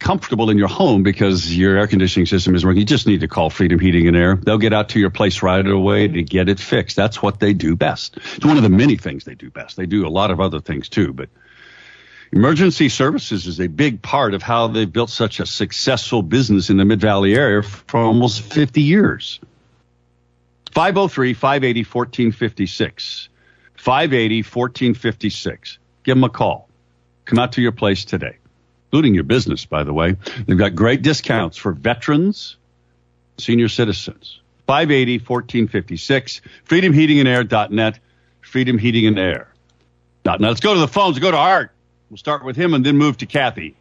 comfortable 0.01 0.51
in 0.51 0.59
your 0.59 0.69
home 0.69 1.05
because 1.05 1.57
your 1.57 1.79
air 1.79 1.87
conditioning 1.87 2.27
system 2.27 2.57
is 2.57 2.65
working, 2.65 2.81
you 2.81 2.85
just 2.85 3.07
need 3.07 3.21
to 3.21 3.29
call 3.29 3.49
Freedom 3.49 3.79
Heating 3.79 4.09
and 4.09 4.17
Air. 4.17 4.35
They'll 4.35 4.59
get 4.59 4.73
out 4.73 4.89
to 4.91 4.99
your 4.99 5.11
place 5.11 5.41
right 5.41 5.65
away 5.65 6.09
to 6.09 6.23
get 6.25 6.49
it 6.49 6.59
fixed. 6.59 6.97
That's 6.97 7.23
what 7.23 7.39
they 7.39 7.53
do 7.53 7.77
best. 7.77 8.17
It's 8.17 8.45
one 8.45 8.57
of 8.57 8.65
the 8.65 8.69
many 8.69 8.97
things 8.97 9.23
they 9.23 9.37
do 9.37 9.53
best. 9.53 9.77
They 9.77 9.87
do 9.87 10.05
a 10.05 10.11
lot 10.11 10.33
of 10.33 10.41
other 10.41 10.61
things 10.61 10.89
too, 10.89 11.13
but 11.13 11.29
emergency 12.33 12.89
services 12.89 13.47
is 13.47 13.61
a 13.61 13.69
big 13.69 14.03
part 14.03 14.35
of 14.35 14.43
how 14.43 14.67
they've 14.67 14.93
built 14.93 15.11
such 15.11 15.39
a 15.39 15.47
successful 15.47 16.25
business 16.25 16.71
in 16.71 16.77
the 16.77 16.85
Mid 16.85 17.01
Valley 17.01 17.37
area 17.37 17.63
for 17.63 18.01
almost 18.01 18.41
50 18.41 18.83
years. 18.83 19.39
503 20.73 21.35
580 21.35 21.81
1456. 21.85 23.29
580 23.87 24.43
1456. 24.43 25.79
Give 26.03 26.17
them 26.17 26.25
a 26.25 26.29
call. 26.29 26.69
Come 27.25 27.39
out 27.39 27.53
to 27.53 27.63
your 27.63 27.73
place 27.73 28.05
today 28.05 28.37
including 28.87 29.15
your 29.15 29.25
business, 29.25 29.67
by 29.67 29.83
the 29.83 29.93
way. 29.93 30.17
They've 30.47 30.57
got 30.57 30.75
great 30.75 31.03
discounts 31.03 31.59
for 31.59 31.73
veterans, 31.73 32.57
senior 33.37 33.69
citizens. 33.69 34.41
580 34.67 35.19
1456, 35.19 36.41
freedomheatingandair.net, 36.65 37.99
freedomheatingandair.net. 38.43 40.41
Let's 40.41 40.61
go 40.61 40.73
to 40.75 40.81
the 40.81 40.89
phones. 40.89 41.19
Go 41.19 41.31
to 41.31 41.37
Art. 41.37 41.73
We'll 42.09 42.17
start 42.17 42.43
with 42.43 42.57
him 42.57 42.73
and 42.73 42.87
then 42.87 42.97
move 42.97 43.19
to 43.19 43.27
Kathy. 43.27 43.77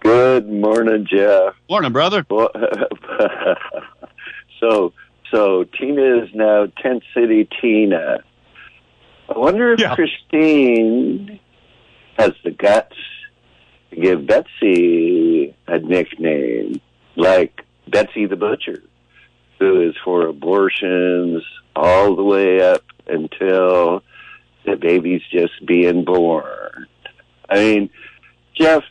Good 0.00 0.48
morning, 0.50 1.06
Jeff. 1.10 1.54
Morning, 1.70 1.92
brother. 1.92 2.26
So, 4.58 4.94
so 5.30 5.64
Tina 5.64 6.22
is 6.22 6.30
now 6.34 6.66
Tent 6.82 7.04
City 7.14 7.46
Tina. 7.60 8.24
I 9.28 9.38
wonder 9.38 9.72
if 9.72 9.80
Yeah. 9.80 9.94
Christine 9.94 11.40
has 12.18 12.32
the 12.44 12.50
guts 12.50 12.96
to 13.90 13.96
give 13.96 14.26
Betsy 14.26 15.54
a 15.66 15.78
nickname 15.78 16.80
like 17.16 17.64
Betsy 17.88 18.26
the 18.26 18.36
Butcher, 18.36 18.82
who 19.58 19.80
is 19.88 19.94
for 20.04 20.26
abortions 20.26 21.42
all 21.74 22.14
the 22.16 22.24
way 22.24 22.60
up 22.60 22.82
until 23.06 24.02
the 24.64 24.76
baby's 24.76 25.22
just 25.30 25.64
being 25.64 26.04
born. 26.04 26.86
I 27.48 27.56
mean, 27.56 27.90
Jeff, 28.54 28.82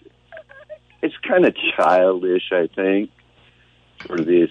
it's 1.01 1.15
kind 1.27 1.45
of 1.45 1.55
childish, 1.75 2.51
I 2.51 2.67
think, 2.75 3.09
for 4.05 4.17
this 4.17 4.49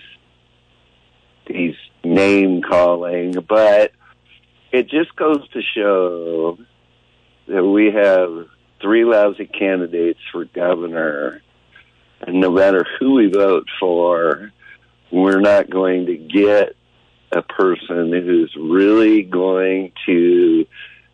these 1.47 1.77
name 2.03 2.63
calling, 2.63 3.33
but 3.47 3.93
it 4.75 4.89
just 4.91 5.15
goes 5.15 5.49
to 5.51 5.63
show 5.63 6.59
that 7.47 7.65
we 7.65 7.93
have 7.93 8.49
three 8.83 9.05
lousy 9.05 9.47
candidates 9.47 10.19
for 10.33 10.47
governor, 10.47 11.43
and 12.21 12.41
no 12.41 12.51
matter 12.51 12.85
who 12.99 13.15
we 13.15 13.31
vote 13.31 13.69
for, 13.79 14.53
we're 15.13 15.41
not 15.41 15.71
going 15.71 16.07
to 16.07 16.17
get 16.17 16.75
a 17.31 17.41
person 17.41 18.13
who's 18.13 18.53
really 18.59 19.23
going 19.23 19.93
to 20.07 20.67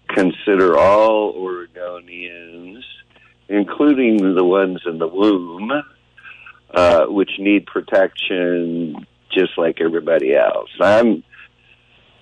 consider 0.08 0.78
all 0.78 1.34
Oregonians, 1.34 2.82
including 3.50 4.36
the 4.36 4.44
ones 4.44 4.80
in 4.86 4.96
the 4.96 5.06
womb, 5.06 5.70
uh, 6.72 7.04
which 7.08 7.32
need 7.38 7.66
protection 7.66 9.06
just 9.30 9.58
like 9.58 9.82
everybody 9.82 10.34
else. 10.34 10.70
I'm 10.80 11.24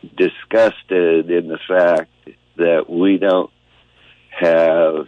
disgusted 0.03 1.31
in 1.31 1.49
the 1.49 1.59
fact 1.69 2.11
that 2.57 2.89
we 2.89 3.19
don't 3.19 3.51
have 4.31 5.07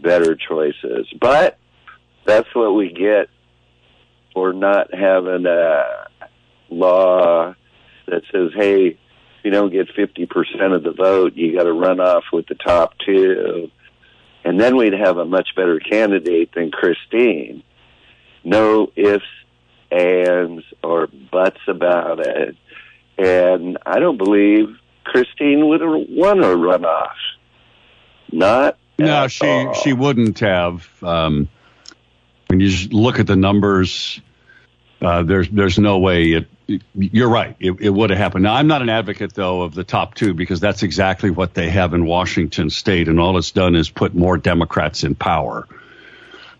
better 0.00 0.36
choices. 0.36 1.06
But 1.20 1.58
that's 2.24 2.52
what 2.54 2.74
we 2.74 2.92
get 2.92 3.28
for 4.34 4.52
not 4.52 4.92
having 4.94 5.46
a 5.46 6.08
law 6.68 7.54
that 8.06 8.22
says, 8.32 8.50
hey, 8.54 8.88
if 8.88 8.98
you 9.44 9.50
don't 9.50 9.72
get 9.72 9.88
50% 9.88 10.74
of 10.74 10.82
the 10.82 10.92
vote, 10.92 11.34
you 11.34 11.56
got 11.56 11.64
to 11.64 11.72
run 11.72 12.00
off 12.00 12.24
with 12.32 12.46
the 12.46 12.54
top 12.54 12.94
two. 13.04 13.70
And 14.44 14.60
then 14.60 14.76
we'd 14.76 14.92
have 14.92 15.18
a 15.18 15.24
much 15.24 15.48
better 15.56 15.80
candidate 15.80 16.50
than 16.54 16.70
Christine. 16.70 17.62
No 18.44 18.92
ifs, 18.94 19.24
ands, 19.90 20.62
or 20.84 21.08
buts 21.32 21.60
about 21.66 22.20
it. 22.20 22.56
And 23.18 23.78
I 23.86 23.98
don't 23.98 24.18
believe 24.18 24.76
Christine 25.04 25.68
would 25.68 25.80
have 25.80 26.06
won 26.08 26.40
a 26.40 26.48
runoff. 26.48 27.14
Not 28.32 28.76
No, 28.98 29.28
she 29.28 29.46
all. 29.46 29.72
she 29.74 29.92
wouldn't 29.92 30.40
have. 30.40 30.88
Um, 31.02 31.48
when 32.48 32.60
you 32.60 32.88
look 32.88 33.18
at 33.18 33.26
the 33.26 33.36
numbers, 33.36 34.20
uh, 35.00 35.22
there's 35.22 35.48
there's 35.48 35.78
no 35.78 35.98
way 35.98 36.32
it. 36.32 36.48
You're 36.94 37.28
right. 37.30 37.54
It, 37.60 37.80
it 37.80 37.90
would 37.90 38.10
have 38.10 38.18
happened. 38.18 38.42
Now, 38.42 38.54
I'm 38.54 38.66
not 38.66 38.82
an 38.82 38.88
advocate 38.88 39.34
though 39.34 39.62
of 39.62 39.74
the 39.74 39.84
top 39.84 40.14
two 40.14 40.34
because 40.34 40.58
that's 40.58 40.82
exactly 40.82 41.30
what 41.30 41.54
they 41.54 41.70
have 41.70 41.94
in 41.94 42.06
Washington 42.06 42.70
State, 42.70 43.06
and 43.06 43.20
all 43.20 43.38
it's 43.38 43.52
done 43.52 43.76
is 43.76 43.88
put 43.88 44.14
more 44.14 44.36
Democrats 44.36 45.04
in 45.04 45.14
power, 45.14 45.68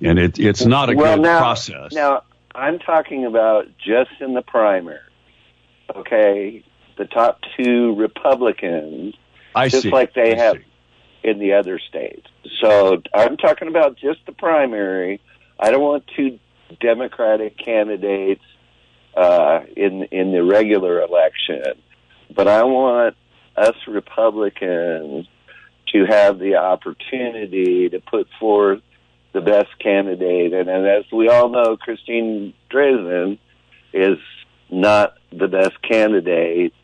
and 0.00 0.18
it 0.18 0.38
it's 0.38 0.64
not 0.64 0.90
a 0.90 0.94
well, 0.94 1.16
good 1.16 1.22
now, 1.22 1.38
process. 1.38 1.92
Now, 1.92 2.22
I'm 2.54 2.78
talking 2.78 3.24
about 3.24 3.66
just 3.78 4.12
in 4.20 4.34
the 4.34 4.42
primary. 4.42 5.00
Okay, 5.94 6.64
the 6.98 7.04
top 7.06 7.40
two 7.56 7.94
Republicans 7.94 9.14
I 9.54 9.68
just 9.68 9.84
see. 9.84 9.90
like 9.90 10.14
they 10.14 10.34
I 10.34 10.38
have- 10.38 10.56
see. 10.56 10.64
in 11.30 11.38
the 11.38 11.54
other 11.54 11.78
states. 11.78 12.26
So 12.60 13.02
I'm 13.14 13.36
talking 13.36 13.68
about 13.68 13.96
just 13.98 14.24
the 14.26 14.32
primary. 14.32 15.20
I 15.58 15.70
don't 15.70 15.80
want 15.82 16.04
two 16.16 16.38
Democratic 16.80 17.56
candidates 17.58 18.44
uh, 19.16 19.60
in 19.76 20.04
in 20.10 20.32
the 20.32 20.42
regular 20.44 21.00
election, 21.00 21.62
but 22.34 22.48
I 22.48 22.64
want 22.64 23.16
us 23.56 23.74
Republicans 23.86 25.26
to 25.92 26.04
have 26.04 26.38
the 26.38 26.56
opportunity 26.56 27.88
to 27.88 28.00
put 28.00 28.28
forth 28.40 28.80
the 29.32 29.40
best 29.40 29.68
candidate. 29.78 30.52
And, 30.52 30.68
and 30.68 30.86
as 30.86 31.04
we 31.12 31.28
all 31.28 31.48
know, 31.48 31.76
Christine 31.76 32.52
Drazan 32.70 33.38
is 33.92 34.18
not 34.70 35.14
the 35.38 35.48
best 35.48 35.80
candidate. 35.82 36.74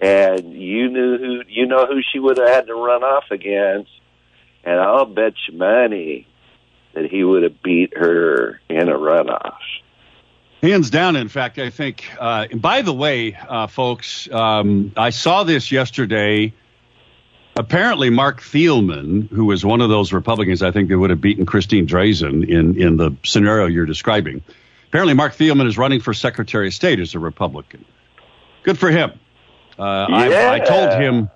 And 0.00 0.52
you 0.52 0.88
knew 0.90 1.18
who 1.18 1.42
you 1.48 1.66
know 1.66 1.86
who 1.86 2.00
she 2.12 2.18
would 2.18 2.38
have 2.38 2.48
had 2.48 2.66
to 2.68 2.74
run 2.74 3.02
off 3.02 3.24
against, 3.30 3.90
and 4.64 4.78
I'll 4.78 5.06
bet 5.06 5.34
you 5.48 5.58
money 5.58 6.26
that 6.94 7.06
he 7.10 7.24
would 7.24 7.42
have 7.42 7.62
beat 7.62 7.96
her 7.96 8.60
in 8.68 8.88
a 8.88 8.94
runoff. 8.94 9.58
Hands 10.62 10.88
down, 10.90 11.14
in 11.14 11.28
fact, 11.28 11.58
I 11.58 11.70
think. 11.70 12.04
Uh, 12.18 12.46
and 12.50 12.60
by 12.60 12.82
the 12.82 12.92
way, 12.92 13.34
uh, 13.34 13.68
folks, 13.68 14.28
um, 14.32 14.92
I 14.96 15.10
saw 15.10 15.44
this 15.44 15.70
yesterday. 15.70 16.52
Apparently, 17.56 18.10
Marc 18.10 18.40
Thielman, 18.40 19.28
who 19.30 19.44
was 19.44 19.64
one 19.64 19.80
of 19.80 19.88
those 19.88 20.12
Republicans, 20.12 20.62
I 20.62 20.70
think 20.70 20.88
that 20.88 20.98
would 20.98 21.10
have 21.10 21.20
beaten 21.20 21.46
Christine 21.46 21.86
Drazan 21.86 22.48
in, 22.48 22.80
in 22.80 22.96
the 22.96 23.16
scenario 23.24 23.66
you're 23.66 23.86
describing. 23.86 24.42
Apparently, 24.88 25.14
Marc 25.14 25.34
Thielman 25.34 25.66
is 25.66 25.78
running 25.78 26.00
for 26.00 26.14
Secretary 26.14 26.68
of 26.68 26.74
State 26.74 26.98
as 26.98 27.14
a 27.14 27.18
Republican. 27.18 27.84
Good 28.62 28.78
for 28.78 28.90
him. 28.90 29.12
Uh, 29.78 29.82
I, 29.82 30.54
I 30.54 30.58
told 30.60 31.00
him, 31.00 31.30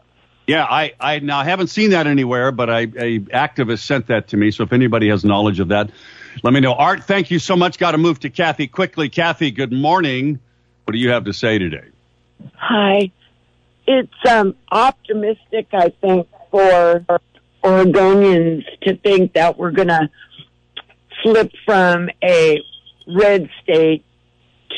yeah, 0.47 0.65
I, 0.65 0.93
I 0.99 1.21
now 1.21 1.43
haven't 1.45 1.69
seen 1.69 1.91
that 1.91 2.07
anywhere, 2.07 2.51
but 2.51 2.69
I, 2.69 2.81
a 2.81 3.21
activist 3.21 3.81
sent 3.81 4.09
that 4.09 4.29
to 4.29 4.37
me. 4.37 4.51
So 4.51 4.65
if 4.65 4.73
anybody 4.73 5.09
has 5.09 5.25
knowledge 5.25 5.61
of 5.61 5.69
that, 5.69 5.91
let 6.43 6.53
me 6.53 6.61
know. 6.61 6.75
Art, 6.75 7.05
thank 7.05 7.31
you 7.31 7.39
so 7.39 7.55
much. 7.55 7.79
Got 7.79 7.93
to 7.93 7.99
move 7.99 8.21
to 8.21 8.31
Kathy 8.31 8.67
quickly. 8.67 9.09
Kathy, 9.09 9.51
good 9.51 9.73
morning. 9.73 10.41
What 10.85 10.93
do 10.93 10.99
you 10.99 11.11
have 11.11 11.25
to 11.25 11.33
say 11.33 11.59
today? 11.59 11.89
Hi. 12.57 13.13
It's 13.87 14.13
um, 14.29 14.57
optimistic, 14.71 15.69
I 15.73 15.91
think, 16.01 16.29
for 16.51 17.05
Oregonians 17.63 18.65
to 18.83 18.97
think 18.97 19.35
that 19.35 19.59
we're 19.59 19.71
going 19.71 19.89
to 19.89 20.11
flip 21.23 21.53
from 21.65 22.11
a 22.23 22.61
red 23.07 23.49
state 23.63 24.05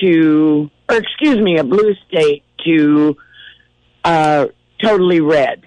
to, 0.00 0.70
or 0.88 0.96
excuse 0.96 1.38
me, 1.38 1.58
a 1.58 1.64
blue 1.64 1.94
state 2.08 2.42
to 2.64 3.16
uh, 4.04 4.46
totally 4.82 5.20
red. 5.20 5.62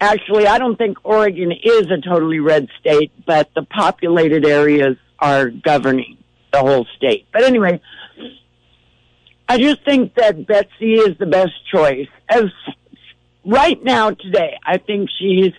Actually, 0.00 0.46
I 0.46 0.58
don't 0.58 0.76
think 0.76 0.98
Oregon 1.04 1.52
is 1.52 1.86
a 1.90 2.00
totally 2.00 2.40
red 2.40 2.68
state, 2.80 3.12
but 3.26 3.48
the 3.54 3.62
populated 3.62 4.44
areas 4.44 4.96
are 5.18 5.48
governing 5.48 6.18
the 6.52 6.60
whole 6.60 6.86
state. 6.96 7.26
But 7.32 7.44
anyway, 7.44 7.80
I 9.48 9.58
just 9.58 9.84
think 9.84 10.14
that 10.14 10.46
Betsy 10.46 10.94
is 10.94 11.16
the 11.18 11.26
best 11.26 11.52
choice. 11.72 12.08
As 12.28 12.44
right 13.44 13.82
now 13.82 14.10
today, 14.10 14.58
I 14.64 14.78
think 14.78 15.10
she's 15.18 15.52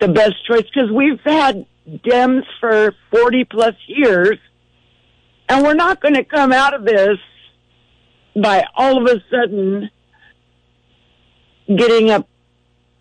the 0.00 0.08
best 0.08 0.44
choice 0.46 0.64
because 0.72 0.90
we've 0.90 1.20
had 1.20 1.66
Dems 1.88 2.44
for 2.60 2.94
40 3.10 3.44
plus 3.44 3.74
years 3.86 4.38
and 5.48 5.64
we're 5.64 5.74
not 5.74 6.00
going 6.00 6.14
to 6.14 6.24
come 6.24 6.52
out 6.52 6.74
of 6.74 6.84
this 6.84 7.18
by 8.36 8.66
all 8.74 8.98
of 8.98 9.14
a 9.14 9.22
sudden 9.30 9.90
getting 11.76 12.10
a 12.10 12.24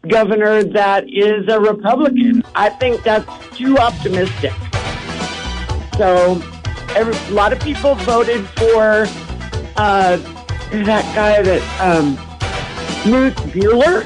governor 0.07 0.63
that 0.63 1.09
is 1.09 1.47
a 1.47 1.59
Republican. 1.59 2.43
I 2.55 2.69
think 2.69 3.03
that's 3.03 3.27
too 3.55 3.77
optimistic. 3.77 4.53
So, 5.97 6.41
every, 6.95 7.13
a 7.13 7.35
lot 7.35 7.53
of 7.53 7.59
people 7.59 7.95
voted 7.95 8.45
for 8.49 9.05
uh, 9.77 10.17
that 10.71 11.15
guy 11.15 11.41
that 11.41 11.61
um, 11.81 12.17
Knute 13.03 13.33
Buehler, 13.51 14.05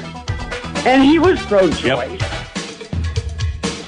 and 0.86 1.02
he 1.02 1.18
was 1.18 1.40
pro-choice. 1.42 1.82
Yep. 1.82 2.20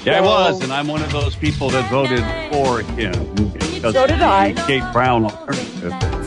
Yeah, 0.05 0.19
I 0.19 0.21
was, 0.21 0.63
and 0.63 0.71
I'm 0.71 0.87
one 0.87 1.01
of 1.01 1.11
those 1.11 1.35
people 1.35 1.69
that 1.71 1.89
voted 1.91 2.23
for 2.51 2.81
him. 2.93 3.13
So 3.81 4.07
did 4.07 4.21
I. 4.21 4.53
Kate 4.65 4.83
Brown 4.93 5.25
alternative 5.25 6.18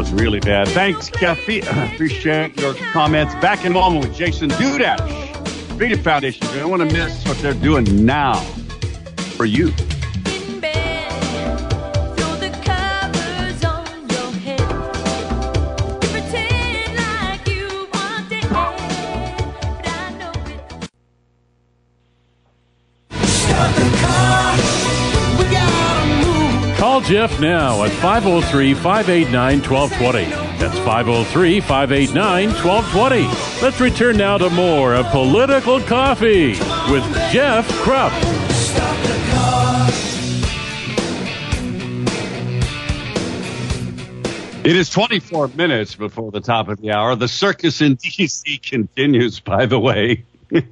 was 0.00 0.12
really 0.14 0.40
bad. 0.40 0.66
Thanks, 0.68 1.10
Kathy. 1.10 1.60
Appreciate 1.60 2.58
your 2.58 2.72
comments. 2.74 3.34
Back 3.34 3.66
in 3.66 3.72
a 3.72 3.74
moment 3.74 4.06
with 4.06 4.16
Jason 4.16 4.48
Dudash, 4.50 5.46
Freedom 5.76 6.02
Foundation. 6.02 6.46
You 6.54 6.60
don't 6.60 6.70
want 6.70 6.88
to 6.88 6.96
miss 6.96 7.22
what 7.26 7.36
they're 7.38 7.52
doing 7.52 8.06
now 8.06 8.40
for 9.36 9.44
you. 9.44 9.74
Jeff 27.10 27.40
now 27.40 27.82
at 27.82 27.90
503 27.90 28.72
589 28.72 29.62
1220. 29.68 30.30
That's 30.60 30.78
503 30.78 31.60
589 31.60 32.48
1220. 32.50 33.60
Let's 33.60 33.80
return 33.80 34.16
now 34.16 34.38
to 34.38 34.48
more 34.50 34.94
of 34.94 35.06
Political 35.06 35.80
Coffee 35.80 36.50
with 36.88 37.02
Jeff 37.32 37.68
Kropf. 37.82 38.14
It 44.64 44.76
is 44.76 44.88
24 44.90 45.48
minutes 45.48 45.96
before 45.96 46.30
the 46.30 46.40
top 46.40 46.68
of 46.68 46.80
the 46.80 46.92
hour. 46.92 47.16
The 47.16 47.26
circus 47.26 47.80
in 47.80 47.94
D.C. 48.00 48.58
continues, 48.58 49.40
by 49.40 49.66
the 49.66 49.80
way. 49.80 50.22
you 50.52 50.62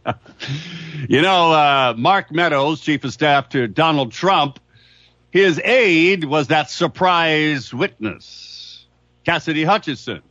know, 1.21 1.53
uh, 1.53 1.95
Mark 1.99 2.31
Meadows, 2.31 2.81
chief 2.81 3.03
of 3.03 3.13
staff 3.13 3.49
to 3.49 3.67
Donald 3.67 4.13
Trump, 4.13 4.61
his 5.39 5.61
aide 5.63 6.25
was 6.25 6.49
that 6.49 6.69
surprise 6.69 7.73
witness, 7.73 8.87
Cassidy 9.25 9.63
Hutchinson. 9.63 10.23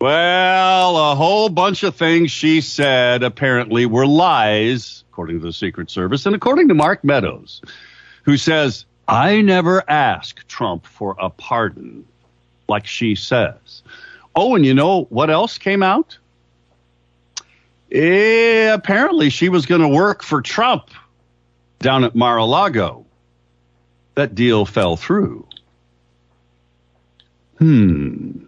Well, 0.00 1.12
a 1.12 1.14
whole 1.14 1.50
bunch 1.50 1.82
of 1.82 1.94
things 1.94 2.30
she 2.30 2.62
said 2.62 3.22
apparently 3.22 3.84
were 3.84 4.06
lies, 4.06 5.04
according 5.10 5.40
to 5.40 5.46
the 5.46 5.52
Secret 5.52 5.90
Service, 5.90 6.24
and 6.24 6.34
according 6.34 6.68
to 6.68 6.74
Mark 6.74 7.04
Meadows, 7.04 7.60
who 8.22 8.38
says, 8.38 8.86
I 9.06 9.42
never 9.42 9.88
asked 9.90 10.48
Trump 10.48 10.86
for 10.86 11.14
a 11.20 11.28
pardon 11.28 12.06
like 12.68 12.86
she 12.86 13.14
says. 13.16 13.82
Oh, 14.34 14.54
and 14.54 14.64
you 14.64 14.72
know 14.72 15.02
what 15.10 15.28
else 15.28 15.58
came 15.58 15.82
out? 15.82 16.16
Eh, 17.92 18.72
apparently, 18.72 19.28
she 19.28 19.50
was 19.50 19.66
going 19.66 19.82
to 19.82 19.88
work 19.88 20.22
for 20.22 20.40
Trump 20.40 20.90
down 21.80 22.04
at 22.04 22.14
Mar 22.14 22.38
a 22.38 22.44
Lago. 22.46 22.99
That 24.20 24.34
deal 24.34 24.66
fell 24.66 24.98
through. 24.98 25.46
Hmm. 27.56 28.42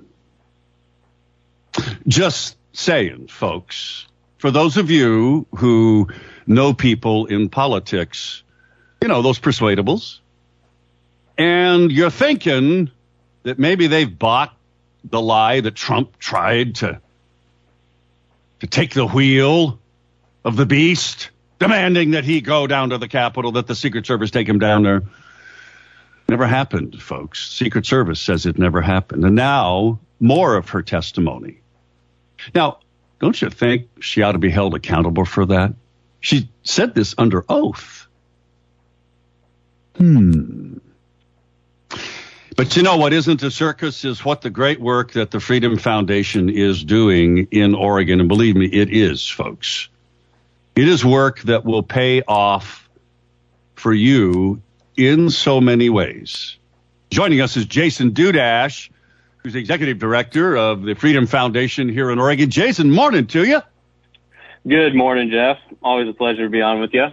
Just 2.06 2.58
saying, 2.74 3.28
folks. 3.28 4.06
For 4.36 4.50
those 4.50 4.76
of 4.76 4.90
you 4.90 5.46
who 5.56 6.08
know 6.46 6.74
people 6.74 7.24
in 7.24 7.48
politics, 7.48 8.42
you 9.00 9.08
know, 9.08 9.22
those 9.22 9.38
persuadables, 9.38 10.18
and 11.38 11.90
you're 11.90 12.10
thinking, 12.10 12.90
that 13.44 13.58
maybe 13.58 13.86
they've 13.86 14.18
bought 14.18 14.54
the 15.04 15.22
lie 15.22 15.62
that 15.62 15.74
Trump 15.74 16.18
tried 16.18 16.74
to 16.74 17.00
to 18.60 18.66
take 18.66 18.92
the 18.92 19.06
wheel 19.06 19.78
of 20.44 20.56
the 20.56 20.66
beast, 20.66 21.30
demanding 21.58 22.10
that 22.10 22.24
he 22.24 22.42
go 22.42 22.66
down 22.66 22.90
to 22.90 22.98
the 22.98 23.08
Capitol, 23.08 23.52
that 23.52 23.66
the 23.66 23.74
Secret 23.74 24.04
Service 24.04 24.30
take 24.30 24.46
him 24.46 24.58
down 24.58 24.82
there. 24.82 25.02
Never 26.32 26.46
happened, 26.46 26.98
folks. 26.98 27.46
Secret 27.50 27.84
Service 27.84 28.18
says 28.18 28.46
it 28.46 28.58
never 28.58 28.80
happened. 28.80 29.22
And 29.26 29.36
now 29.36 30.00
more 30.18 30.56
of 30.56 30.70
her 30.70 30.80
testimony. 30.80 31.60
Now, 32.54 32.78
don't 33.20 33.40
you 33.42 33.50
think 33.50 33.90
she 34.00 34.22
ought 34.22 34.32
to 34.32 34.38
be 34.38 34.48
held 34.48 34.74
accountable 34.74 35.26
for 35.26 35.44
that? 35.44 35.74
She 36.20 36.48
said 36.62 36.94
this 36.94 37.14
under 37.18 37.44
oath. 37.50 38.06
Hmm. 39.98 40.78
But 42.56 42.76
you 42.76 42.82
know 42.82 42.96
what 42.96 43.12
isn't 43.12 43.42
a 43.42 43.50
circus 43.50 44.02
is 44.06 44.24
what 44.24 44.40
the 44.40 44.48
great 44.48 44.80
work 44.80 45.12
that 45.12 45.32
the 45.32 45.38
Freedom 45.38 45.76
Foundation 45.76 46.48
is 46.48 46.82
doing 46.82 47.48
in 47.50 47.74
Oregon. 47.74 48.20
And 48.20 48.28
believe 48.30 48.56
me, 48.56 48.68
it 48.68 48.88
is, 48.88 49.28
folks. 49.28 49.90
It 50.74 50.88
is 50.88 51.04
work 51.04 51.40
that 51.40 51.66
will 51.66 51.82
pay 51.82 52.22
off 52.22 52.88
for 53.74 53.92
you 53.92 54.62
in 54.96 55.30
so 55.30 55.60
many 55.60 55.90
ways. 55.90 56.56
Joining 57.10 57.40
us 57.40 57.56
is 57.56 57.66
Jason 57.66 58.12
Dudash, 58.12 58.90
who's 59.38 59.52
the 59.52 59.58
executive 59.58 59.98
director 59.98 60.56
of 60.56 60.82
the 60.82 60.94
Freedom 60.94 61.26
Foundation 61.26 61.88
here 61.88 62.10
in 62.10 62.18
Oregon. 62.18 62.50
Jason, 62.50 62.90
morning 62.90 63.26
to 63.28 63.44
you. 63.44 63.60
Good 64.66 64.94
morning, 64.94 65.30
Jeff. 65.30 65.58
Always 65.82 66.08
a 66.08 66.12
pleasure 66.12 66.44
to 66.44 66.50
be 66.50 66.62
on 66.62 66.80
with 66.80 66.94
you. 66.94 67.08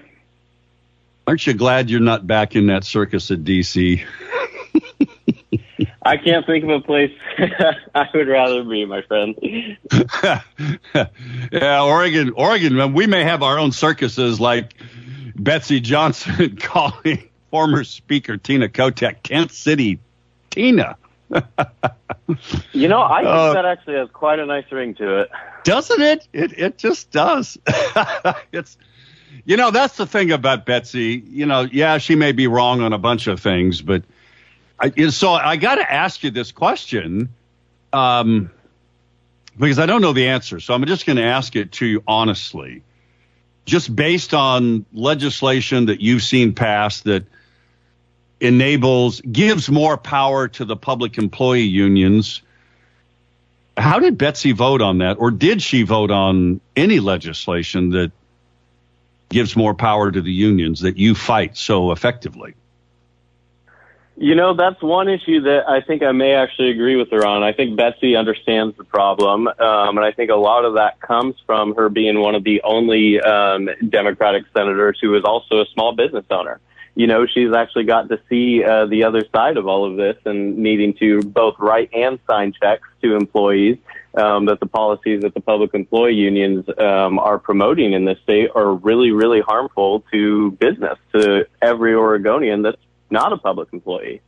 Aren't 1.26 1.46
you 1.46 1.54
glad 1.54 1.90
you're 1.90 2.00
not 2.00 2.26
back 2.26 2.56
in 2.56 2.68
that 2.68 2.84
circus 2.84 3.30
at 3.32 3.44
DC? 3.44 4.04
I 6.02 6.18
can't 6.18 6.46
think 6.46 6.64
of 6.64 6.70
a 6.70 6.82
place 6.82 7.12
I 7.96 8.06
would 8.14 8.28
rather 8.28 8.64
be, 8.64 8.86
my 8.86 9.02
friend. 9.04 9.36
yeah, 11.52 11.84
Oregon, 11.84 12.32
Oregon. 12.36 12.94
We 12.94 13.08
may 13.08 13.24
have 13.24 13.44
our 13.44 13.60
own 13.60 13.72
circuses 13.72 14.40
like 14.40 14.74
Betsy 15.36 15.80
Johnson 15.80 16.58
calling 16.58 17.29
former 17.52 17.84
Speaker 17.84 18.38
Tina 18.38 18.68
Kotek 18.70 19.18
Tent 19.24 19.52
City 19.52 20.00
Tina. 20.50 20.98
You 22.74 22.88
know, 22.88 23.02
I 23.02 23.20
think 23.20 23.28
Uh, 23.28 23.54
that 23.54 23.66
actually 23.66 23.96
has 23.96 24.10
quite 24.12 24.40
a 24.40 24.46
nice 24.46 24.72
ring 24.72 24.96
to 24.96 25.22
it. 25.22 25.32
Doesn't 25.64 26.02
it? 26.02 26.28
It 26.34 26.58
it 26.58 26.78
just 26.78 27.12
does. 27.12 27.58
it's 28.52 28.78
you 29.46 29.58
know 29.58 29.72
that's 29.72 29.98
the 29.98 30.06
thing 30.06 30.32
about 30.32 30.66
Betsy. 30.66 31.24
You 31.28 31.46
know, 31.46 31.62
yeah, 31.62 31.98
she 31.98 32.16
may 32.16 32.32
be 32.32 32.48
wrong 32.48 32.82
on 32.82 32.94
a 32.94 32.98
bunch 32.98 33.28
of 33.28 33.40
things, 33.40 33.82
but 33.82 34.04
I, 34.80 35.10
so 35.10 35.34
I 35.34 35.58
got 35.58 35.76
to 35.76 35.92
ask 35.92 36.24
you 36.24 36.32
this 36.32 36.52
question, 36.52 37.30
um, 37.94 38.50
because 39.58 39.80
I 39.80 39.86
don't 39.86 40.02
know 40.02 40.14
the 40.14 40.28
answer. 40.28 40.60
So 40.60 40.74
I'm 40.74 40.86
just 40.86 41.06
going 41.06 41.18
to 41.18 41.26
ask 41.26 41.56
it 41.56 41.74
to 41.74 41.86
you 41.86 42.04
honestly, 42.08 42.84
just 43.66 43.94
based 43.94 44.34
on 44.34 44.86
legislation 44.94 45.88
that 45.88 46.00
you've 46.02 46.24
seen 46.24 46.54
passed 46.54 47.04
that 47.06 47.26
enables, 48.40 49.22
gives 49.22 49.70
more 49.70 49.98
power 49.98 50.48
to 50.48 50.66
the 50.66 50.76
public 50.76 51.18
employee 51.18 51.64
unions. 51.64 52.42
How 53.78 54.00
did 54.00 54.18
Betsy 54.18 54.52
vote 54.52 54.82
on 54.82 55.00
that, 55.00 55.18
or 55.20 55.32
did 55.32 55.62
she 55.62 55.84
vote 55.84 56.12
on 56.12 56.60
any 56.76 57.00
legislation 57.00 57.92
that 57.92 58.12
gives 59.30 59.56
more 59.56 59.74
power 59.74 60.12
to 60.12 60.22
the 60.22 60.32
unions 60.32 60.82
that 60.82 60.98
you 60.98 61.16
fight 61.16 61.56
so 61.56 61.92
effectively? 61.92 62.56
You 64.22 64.36
know, 64.36 64.54
that's 64.54 64.82
one 64.82 65.08
issue 65.08 65.40
that 65.44 65.70
I 65.70 65.80
think 65.80 66.04
I 66.04 66.12
may 66.12 66.34
actually 66.34 66.72
agree 66.72 66.98
with 66.98 67.10
her 67.12 67.26
on. 67.26 67.42
I 67.42 67.54
think 67.54 67.78
Betsy 67.78 68.18
understands 68.18 68.76
the 68.76 68.84
problem, 68.84 69.48
um, 69.48 69.98
and 69.98 70.02
I 70.02 70.12
think 70.12 70.30
a 70.30 70.36
lot 70.36 70.66
of 70.66 70.74
that 70.74 71.00
comes 71.00 71.36
from 71.46 71.74
her 71.76 71.88
being 71.88 72.20
one 72.20 72.36
of 72.36 72.44
the 72.44 72.62
only 72.64 73.22
um, 73.22 73.70
Democratic 73.88 74.44
senators 74.54 74.98
who 75.00 75.16
is 75.16 75.24
also 75.24 75.62
a 75.62 75.66
small 75.68 75.96
business 75.96 76.26
owner. 76.30 76.60
You 76.96 77.08
know, 77.08 77.26
she's 77.26 77.54
actually 77.54 77.86
got 77.86 78.10
to 78.10 78.20
see 78.30 78.64
uh, 78.64 78.86
the 78.86 79.04
other 79.04 79.24
side 79.34 79.58
of 79.58 79.68
all 79.68 79.90
of 79.90 79.96
this 79.96 80.18
and 80.26 80.58
needing 80.58 80.94
to 80.96 81.22
both 81.22 81.56
write 81.60 81.90
and 81.94 82.20
sign 82.30 82.54
checks 82.60 82.88
to 83.02 83.16
employees 83.16 83.78
um, 84.16 84.46
that 84.46 84.60
the 84.60 84.66
policies 84.66 85.22
that 85.22 85.34
the 85.34 85.40
public 85.40 85.74
employee 85.74 86.16
unions 86.16 86.66
um, 86.78 87.20
are 87.20 87.38
promoting 87.38 87.94
in 87.94 88.06
this 88.06 88.20
state 88.24 88.50
are 88.56 88.74
really, 88.74 89.12
really 89.12 89.42
harmful 89.42 90.04
to 90.12 90.52
business, 90.52 90.98
to 91.14 91.46
every 91.62 91.94
Oregonian 91.94 92.64
that's 92.64 92.82
not 93.10 93.34
a 93.34 93.38
public 93.38 93.70
employee. 93.72 94.22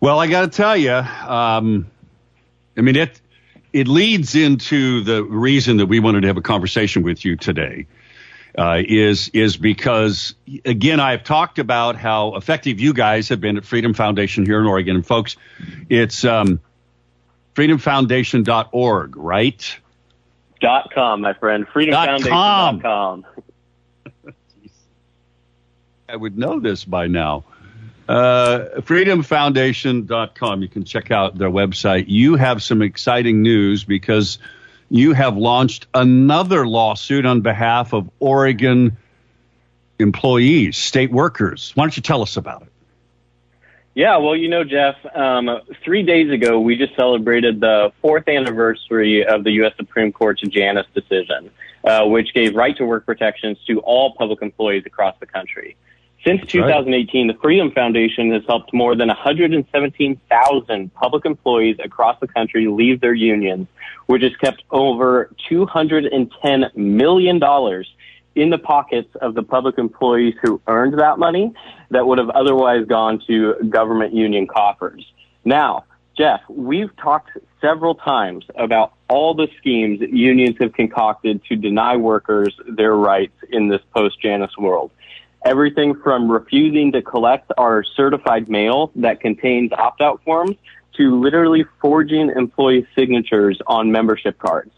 Well, 0.00 0.20
I 0.20 0.26
got 0.26 0.42
to 0.42 0.48
tell 0.48 0.76
you, 0.76 0.92
um, 0.92 1.86
I 2.76 2.80
mean 2.80 2.96
it. 2.96 3.20
It 3.72 3.88
leads 3.88 4.36
into 4.36 5.02
the 5.02 5.24
reason 5.24 5.78
that 5.78 5.86
we 5.86 5.98
wanted 5.98 6.20
to 6.20 6.28
have 6.28 6.36
a 6.36 6.42
conversation 6.42 7.02
with 7.02 7.24
you 7.24 7.34
today. 7.34 7.86
Uh, 8.56 8.80
is 8.86 9.30
is 9.30 9.56
because 9.56 10.36
again 10.64 11.00
I've 11.00 11.24
talked 11.24 11.58
about 11.58 11.96
how 11.96 12.36
effective 12.36 12.78
you 12.78 12.92
guys 12.92 13.30
have 13.30 13.40
been 13.40 13.56
at 13.56 13.64
Freedom 13.64 13.94
Foundation 13.94 14.46
here 14.46 14.60
in 14.60 14.66
Oregon, 14.66 14.94
and 14.94 15.04
folks, 15.04 15.36
it's 15.88 16.24
um, 16.24 16.60
freedomfoundation.org, 17.56 19.16
right? 19.16 19.78
Dot 20.60 20.92
com, 20.94 21.22
my 21.22 21.32
friend. 21.32 21.66
FreedomFoundation.com. 21.66 23.26
I 26.08 26.16
would 26.16 26.38
know 26.38 26.60
this 26.60 26.84
by 26.84 27.08
now. 27.08 27.44
Uh, 28.08 28.66
freedomfoundation.com. 28.80 30.62
You 30.62 30.68
can 30.68 30.84
check 30.84 31.10
out 31.10 31.36
their 31.36 31.50
website. 31.50 32.04
You 32.08 32.36
have 32.36 32.62
some 32.62 32.82
exciting 32.82 33.42
news 33.42 33.82
because 33.84 34.38
you 34.94 35.12
have 35.12 35.36
launched 35.36 35.88
another 35.92 36.68
lawsuit 36.68 37.26
on 37.26 37.40
behalf 37.40 37.92
of 37.92 38.08
Oregon 38.20 38.96
employees, 39.98 40.76
state 40.76 41.10
workers. 41.10 41.72
Why 41.74 41.82
don't 41.82 41.96
you 41.96 42.02
tell 42.02 42.22
us 42.22 42.36
about 42.36 42.62
it? 42.62 42.68
Yeah, 43.94 44.18
well, 44.18 44.36
you 44.36 44.48
know, 44.48 44.62
Jeff, 44.62 44.94
um, 45.16 45.50
three 45.82 46.04
days 46.04 46.30
ago, 46.30 46.60
we 46.60 46.76
just 46.76 46.94
celebrated 46.94 47.60
the 47.60 47.92
fourth 48.00 48.28
anniversary 48.28 49.26
of 49.26 49.42
the 49.42 49.50
U.S. 49.52 49.72
Supreme 49.76 50.12
Court's 50.12 50.42
Janus 50.42 50.86
decision, 50.94 51.50
uh, 51.82 52.04
which 52.04 52.32
gave 52.32 52.54
right 52.54 52.76
to 52.76 52.86
work 52.86 53.04
protections 53.04 53.58
to 53.66 53.80
all 53.80 54.14
public 54.14 54.42
employees 54.42 54.84
across 54.86 55.16
the 55.18 55.26
country. 55.26 55.76
Since 56.24 56.40
right. 56.40 56.48
2018, 56.48 57.26
the 57.26 57.34
Freedom 57.34 57.70
Foundation 57.70 58.32
has 58.32 58.42
helped 58.46 58.72
more 58.72 58.96
than 58.96 59.08
117,000 59.08 60.94
public 60.94 61.26
employees 61.26 61.76
across 61.84 62.18
the 62.20 62.26
country 62.26 62.66
leave 62.66 63.00
their 63.00 63.14
unions, 63.14 63.68
which 64.06 64.22
has 64.22 64.34
kept 64.36 64.62
over 64.70 65.30
$210 65.50 66.76
million 66.76 67.84
in 68.34 68.50
the 68.50 68.58
pockets 68.58 69.14
of 69.20 69.34
the 69.34 69.42
public 69.42 69.78
employees 69.78 70.34
who 70.42 70.60
earned 70.66 70.98
that 70.98 71.18
money 71.18 71.52
that 71.90 72.06
would 72.06 72.18
have 72.18 72.30
otherwise 72.30 72.86
gone 72.86 73.20
to 73.26 73.54
government 73.68 74.14
union 74.14 74.46
coffers. 74.46 75.04
Now, 75.44 75.84
Jeff, 76.16 76.40
we've 76.48 76.94
talked 76.96 77.30
several 77.60 77.94
times 77.94 78.44
about 78.56 78.92
all 79.08 79.34
the 79.34 79.48
schemes 79.58 80.00
that 80.00 80.10
unions 80.10 80.56
have 80.60 80.72
concocted 80.72 81.44
to 81.44 81.56
deny 81.56 81.96
workers 81.96 82.54
their 82.68 82.94
rights 82.94 83.36
in 83.50 83.68
this 83.68 83.80
post 83.94 84.20
Janus 84.20 84.56
world. 84.56 84.90
Everything 85.44 85.94
from 86.02 86.30
refusing 86.30 86.92
to 86.92 87.02
collect 87.02 87.52
our 87.58 87.84
certified 87.84 88.48
mail 88.48 88.90
that 88.96 89.20
contains 89.20 89.72
opt 89.72 90.00
out 90.00 90.22
forms 90.24 90.56
to 90.96 91.20
literally 91.20 91.64
forging 91.80 92.30
employee 92.30 92.86
signatures 92.94 93.60
on 93.66 93.92
membership 93.92 94.38
cards. 94.38 94.70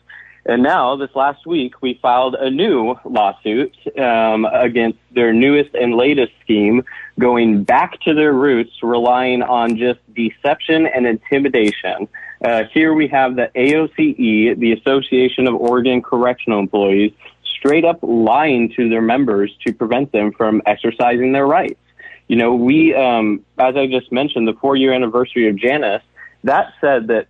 And 0.49 0.63
now, 0.63 0.95
this 0.95 1.11
last 1.17 1.45
week, 1.45 1.83
we 1.83 1.99
filed 2.01 2.37
a 2.37 2.49
new 2.49 2.95
lawsuit 3.05 3.75
um, 3.99 4.45
against 4.45 4.99
their 5.13 5.33
newest 5.33 5.75
and 5.75 5.97
latest 5.97 6.33
scheme, 6.41 6.85
going 7.19 7.65
back 7.65 8.01
to 8.03 8.15
their 8.15 8.33
roots, 8.33 8.71
relying 8.81 9.43
on 9.43 9.77
just 9.77 9.99
deception 10.15 10.87
and 10.87 11.05
intimidation. 11.05 12.07
Uh, 12.45 12.63
here 12.73 12.95
we 12.95 13.09
have 13.09 13.35
the 13.35 13.51
AOCE, 13.57 14.59
the 14.59 14.73
Association 14.73 15.49
of 15.49 15.55
Oregon 15.55 16.01
Correctional 16.01 16.61
Employees, 16.61 17.13
straight 17.59 17.85
up 17.85 17.99
lying 18.03 18.73
to 18.77 18.89
their 18.89 19.03
members 19.03 19.55
to 19.67 19.73
prevent 19.73 20.13
them 20.13 20.33
from 20.33 20.63
exercising 20.67 21.33
their 21.33 21.47
rights. 21.47 21.81
You 22.29 22.37
know, 22.37 22.55
we, 22.55 22.95
um, 22.95 23.45
as 23.59 23.77
I 23.77 23.87
just 23.87 24.11
mentioned, 24.11 24.49
the 24.49 24.55
four 24.55 24.77
year 24.77 24.93
anniversary 24.93 25.49
of 25.49 25.57
Janus, 25.57 26.03
that 26.45 26.73
said 26.81 27.09
that 27.09 27.29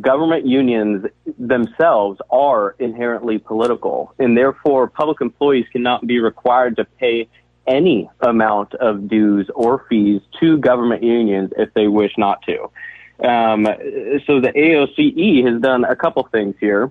government 0.00 0.46
unions 0.46 1.06
themselves 1.38 2.20
are 2.30 2.74
inherently 2.78 3.38
political, 3.38 4.14
and 4.18 4.36
therefore 4.36 4.88
public 4.88 5.20
employees 5.20 5.66
cannot 5.72 6.06
be 6.06 6.20
required 6.20 6.76
to 6.76 6.84
pay 6.84 7.28
any 7.66 8.08
amount 8.20 8.74
of 8.74 9.08
dues 9.08 9.48
or 9.54 9.84
fees 9.88 10.20
to 10.40 10.56
government 10.58 11.02
unions 11.02 11.52
if 11.56 11.72
they 11.74 11.86
wish 11.86 12.12
not 12.16 12.42
to. 12.42 12.62
Um, 13.26 13.66
so 14.26 14.40
the 14.40 14.52
AOCE 14.54 15.46
has 15.46 15.60
done 15.60 15.84
a 15.84 15.94
couple 15.94 16.24
things 16.32 16.56
here, 16.58 16.90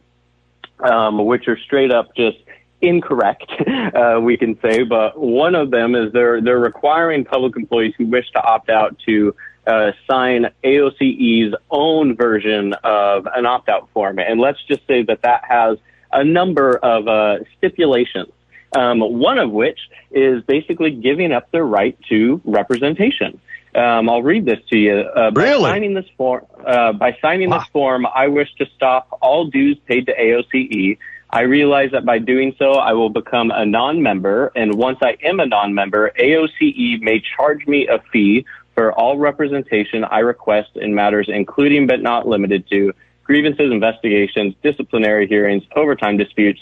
um, 0.79 1.25
which 1.25 1.47
are 1.47 1.57
straight 1.57 1.91
up 1.91 2.15
just 2.15 2.37
incorrect, 2.81 3.51
uh, 3.95 4.19
we 4.21 4.37
can 4.37 4.59
say. 4.61 4.83
But 4.83 5.19
one 5.19 5.55
of 5.55 5.71
them 5.71 5.95
is 5.95 6.11
they're 6.13 6.41
they're 6.41 6.59
requiring 6.59 7.25
public 7.25 7.55
employees 7.55 7.93
who 7.97 8.05
wish 8.07 8.29
to 8.31 8.41
opt 8.43 8.69
out 8.69 8.97
to 9.07 9.35
uh, 9.67 9.91
sign 10.09 10.47
AOCE's 10.63 11.53
own 11.69 12.15
version 12.15 12.73
of 12.83 13.27
an 13.35 13.45
opt-out 13.45 13.89
form. 13.93 14.17
And 14.19 14.39
let's 14.39 14.57
just 14.67 14.81
say 14.87 15.03
that 15.03 15.21
that 15.21 15.43
has 15.47 15.77
a 16.11 16.23
number 16.23 16.77
of 16.77 17.07
uh, 17.07 17.43
stipulations. 17.57 18.31
Um, 18.73 19.01
one 19.01 19.37
of 19.37 19.51
which 19.51 19.77
is 20.11 20.41
basically 20.43 20.91
giving 20.91 21.33
up 21.33 21.51
their 21.51 21.65
right 21.65 21.97
to 22.07 22.39
representation. 22.45 23.39
Um, 23.75 24.09
I'll 24.09 24.23
read 24.23 24.45
this 24.45 24.59
to 24.69 24.77
you. 24.77 24.99
Uh, 24.99 25.31
by 25.31 25.43
Really? 25.43 25.69
signing 25.69 25.93
this 25.93 26.05
form, 26.17 26.45
uh, 26.65 26.93
by 26.93 27.17
signing 27.21 27.49
Wow. 27.49 27.59
this 27.59 27.67
form, 27.67 28.05
I 28.05 28.27
wish 28.27 28.47
to 28.59 28.65
stop 28.75 29.07
all 29.21 29.45
dues 29.45 29.77
paid 29.87 30.05
to 30.07 30.13
AOCE. 30.13 30.97
I 31.33 31.41
realize 31.41 31.91
that 31.91 32.05
by 32.05 32.19
doing 32.19 32.53
so, 32.59 32.73
I 32.73 32.91
will 32.91 33.09
become 33.09 33.51
a 33.51 33.65
non-member, 33.65 34.51
and 34.53 34.73
once 34.75 34.97
I 35.01 35.15
am 35.23 35.39
a 35.39 35.45
non-member, 35.45 36.11
AOCE 36.19 37.01
may 37.01 37.21
charge 37.21 37.65
me 37.67 37.87
a 37.87 37.99
fee 38.11 38.45
for 38.75 38.91
all 38.91 39.17
representation 39.17 40.03
I 40.03 40.19
request 40.19 40.71
in 40.75 40.93
matters 40.93 41.27
including 41.29 41.87
but 41.87 42.01
not 42.01 42.27
limited 42.27 42.67
to 42.69 42.93
grievances, 43.23 43.71
investigations, 43.71 44.55
disciplinary 44.61 45.27
hearings, 45.27 45.63
overtime 45.75 46.17
disputes, 46.17 46.59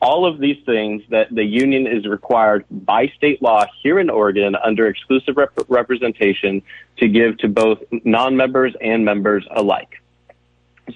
all 0.00 0.26
of 0.26 0.38
these 0.38 0.56
things 0.64 1.02
that 1.10 1.32
the 1.32 1.44
union 1.44 1.86
is 1.86 2.06
required 2.06 2.64
by 2.70 3.12
state 3.16 3.40
law 3.42 3.66
here 3.82 3.98
in 3.98 4.10
Oregon 4.10 4.56
under 4.56 4.86
exclusive 4.88 5.36
rep- 5.36 5.52
representation 5.68 6.62
to 6.98 7.08
give 7.08 7.38
to 7.38 7.48
both 7.48 7.78
non-members 8.04 8.74
and 8.80 9.04
members 9.04 9.46
alike. 9.50 9.97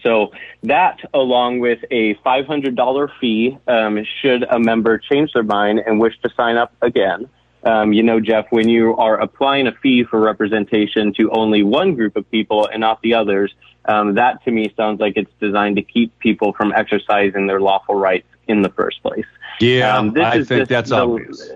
So 0.02 0.33
that, 0.62 1.00
along 1.12 1.61
with 1.61 1.81
a 1.90 2.14
$500 2.16 3.09
fee, 3.20 3.59
um, 3.68 4.05
should 4.20 4.44
a 4.44 4.59
member 4.59 4.98
change 4.98 5.33
their 5.33 5.42
mind 5.42 5.81
and 5.87 6.00
wish 6.00 6.18
to 6.22 6.31
sign 6.37 6.57
up 6.57 6.72
again. 6.83 7.28
Um, 7.64 7.92
you 7.92 8.02
know, 8.02 8.18
Jeff, 8.18 8.46
when 8.50 8.68
you 8.68 8.96
are 8.96 9.20
applying 9.20 9.66
a 9.68 9.72
fee 9.72 10.05
for 10.05 10.20
representation 10.20 11.12
to 11.14 11.31
only 11.31 11.62
one 11.62 11.94
group 11.94 12.16
of 12.16 12.28
people 12.31 12.66
and 12.66 12.81
not 12.81 13.00
the 13.02 13.14
others, 13.14 13.55
um, 13.85 14.14
that 14.14 14.42
to 14.44 14.50
me 14.50 14.72
sounds 14.76 15.00
like 15.00 15.14
it's 15.16 15.31
designed 15.40 15.76
to 15.76 15.83
keep 15.83 16.16
people 16.18 16.52
from 16.55 16.72
exercising 16.74 17.46
their 17.46 17.61
lawful 17.61 17.94
rights 17.94 18.26
in 18.48 18.62
the 18.62 18.68
first 18.70 19.02
place. 19.02 19.24
Yeah, 19.61 19.96
Um, 19.96 20.12
I 20.16 20.42
think 20.42 20.68
that's 20.68 20.90
the- 20.90 20.96
obvious. 20.96 21.50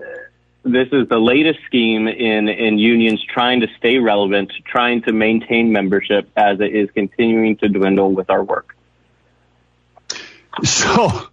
This 0.67 0.89
is 0.91 1.07
the 1.07 1.17
latest 1.17 1.59
scheme 1.65 2.07
in, 2.07 2.47
in 2.49 2.77
unions 2.77 3.23
trying 3.23 3.61
to 3.61 3.67
stay 3.77 3.97
relevant, 3.99 4.51
trying 4.65 5.01
to 5.03 5.13
maintain 5.13 5.71
membership 5.71 6.29
as 6.35 6.59
it 6.59 6.75
is 6.75 6.91
continuing 6.91 7.55
to 7.57 7.69
dwindle 7.69 8.11
with 8.11 8.29
our 8.29 8.43
work. 8.43 8.75
So, 10.63 11.27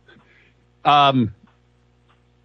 um, 0.85 1.35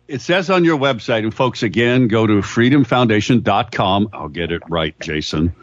it 0.07 0.21
says 0.21 0.49
on 0.49 0.63
your 0.65 0.79
website, 0.79 1.19
and 1.19 1.31
folks, 1.33 1.61
again, 1.61 2.07
go 2.07 2.25
to 2.25 2.41
freedomfoundation.com. 2.41 4.09
I'll 4.11 4.29
get 4.29 4.51
it 4.51 4.63
right, 4.67 4.99
Jason. 4.99 5.53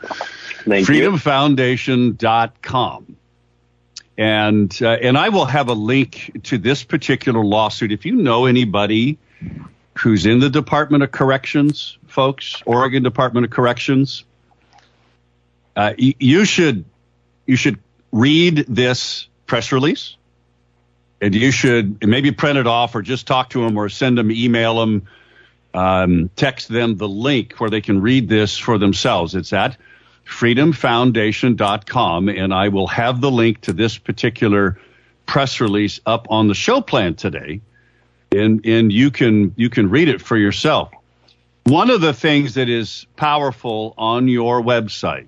Thank 0.64 0.88
you. 0.88 0.94
freedomfoundation.com. 0.94 3.16
And 4.18 4.78
uh, 4.80 4.88
and 4.88 5.18
I 5.18 5.28
will 5.30 5.44
have 5.44 5.68
a 5.68 5.74
link 5.74 6.40
to 6.44 6.56
this 6.56 6.84
particular 6.84 7.44
lawsuit. 7.44 7.92
If 7.92 8.06
you 8.06 8.16
know 8.16 8.46
anybody 8.46 9.18
who's 9.98 10.26
in 10.26 10.40
the 10.40 10.50
Department 10.50 11.02
of 11.02 11.12
Corrections, 11.12 11.96
folks, 12.06 12.62
Oregon 12.66 13.02
Department 13.02 13.46
of 13.46 13.50
Corrections, 13.50 14.24
uh, 15.74 15.94
you 15.96 16.44
should 16.44 16.84
you 17.46 17.56
should 17.56 17.78
read 18.12 18.66
this 18.68 19.28
press 19.46 19.72
release, 19.72 20.16
and 21.20 21.34
you 21.34 21.50
should 21.50 22.06
maybe 22.06 22.32
print 22.32 22.58
it 22.58 22.66
off 22.66 22.94
or 22.94 23.02
just 23.02 23.26
talk 23.26 23.50
to 23.50 23.62
them 23.62 23.76
or 23.76 23.88
send 23.88 24.18
them, 24.18 24.30
email 24.30 24.80
them, 24.80 25.06
um, 25.74 26.30
text 26.36 26.68
them 26.68 26.96
the 26.96 27.08
link 27.08 27.54
where 27.58 27.70
they 27.70 27.80
can 27.80 28.00
read 28.00 28.28
this 28.28 28.58
for 28.58 28.78
themselves. 28.78 29.34
It's 29.34 29.52
at 29.52 29.76
freedomfoundation.com, 30.26 32.28
and 32.28 32.52
I 32.52 32.68
will 32.68 32.88
have 32.88 33.20
the 33.20 33.30
link 33.30 33.60
to 33.62 33.72
this 33.72 33.98
particular 33.98 34.78
press 35.26 35.60
release 35.60 36.00
up 36.06 36.26
on 36.30 36.48
the 36.48 36.54
show 36.54 36.80
plan 36.80 37.14
today, 37.14 37.60
and 38.32 38.64
and 38.66 38.92
you 38.92 39.10
can 39.10 39.54
you 39.56 39.70
can 39.70 39.90
read 39.90 40.08
it 40.08 40.20
for 40.20 40.36
yourself. 40.36 40.90
One 41.64 41.90
of 41.90 42.00
the 42.00 42.12
things 42.12 42.54
that 42.54 42.68
is 42.68 43.06
powerful 43.16 43.94
on 43.98 44.28
your 44.28 44.62
website 44.62 45.26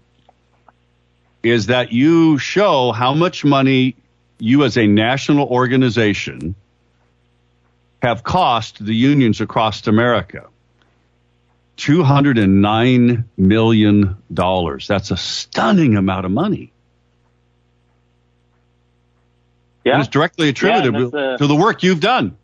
is 1.42 1.66
that 1.66 1.92
you 1.92 2.38
show 2.38 2.92
how 2.92 3.14
much 3.14 3.44
money 3.44 3.96
you 4.38 4.64
as 4.64 4.76
a 4.76 4.86
national 4.86 5.48
organization 5.48 6.54
have 8.02 8.22
cost 8.22 8.84
the 8.84 8.94
unions 8.94 9.40
across 9.40 9.86
America. 9.86 10.46
$209 11.76 13.24
million. 13.36 14.16
That's 14.30 15.10
a 15.10 15.16
stunning 15.16 15.96
amount 15.96 16.26
of 16.26 16.32
money. 16.32 16.72
Yeah. 19.84 19.94
And 19.94 20.02
it's 20.02 20.10
directly 20.10 20.48
attributable 20.48 21.10
that's, 21.10 21.14
uh, 21.14 21.36
to 21.38 21.46
the 21.46 21.56
work 21.56 21.82
you've 21.82 22.00
done. 22.00 22.36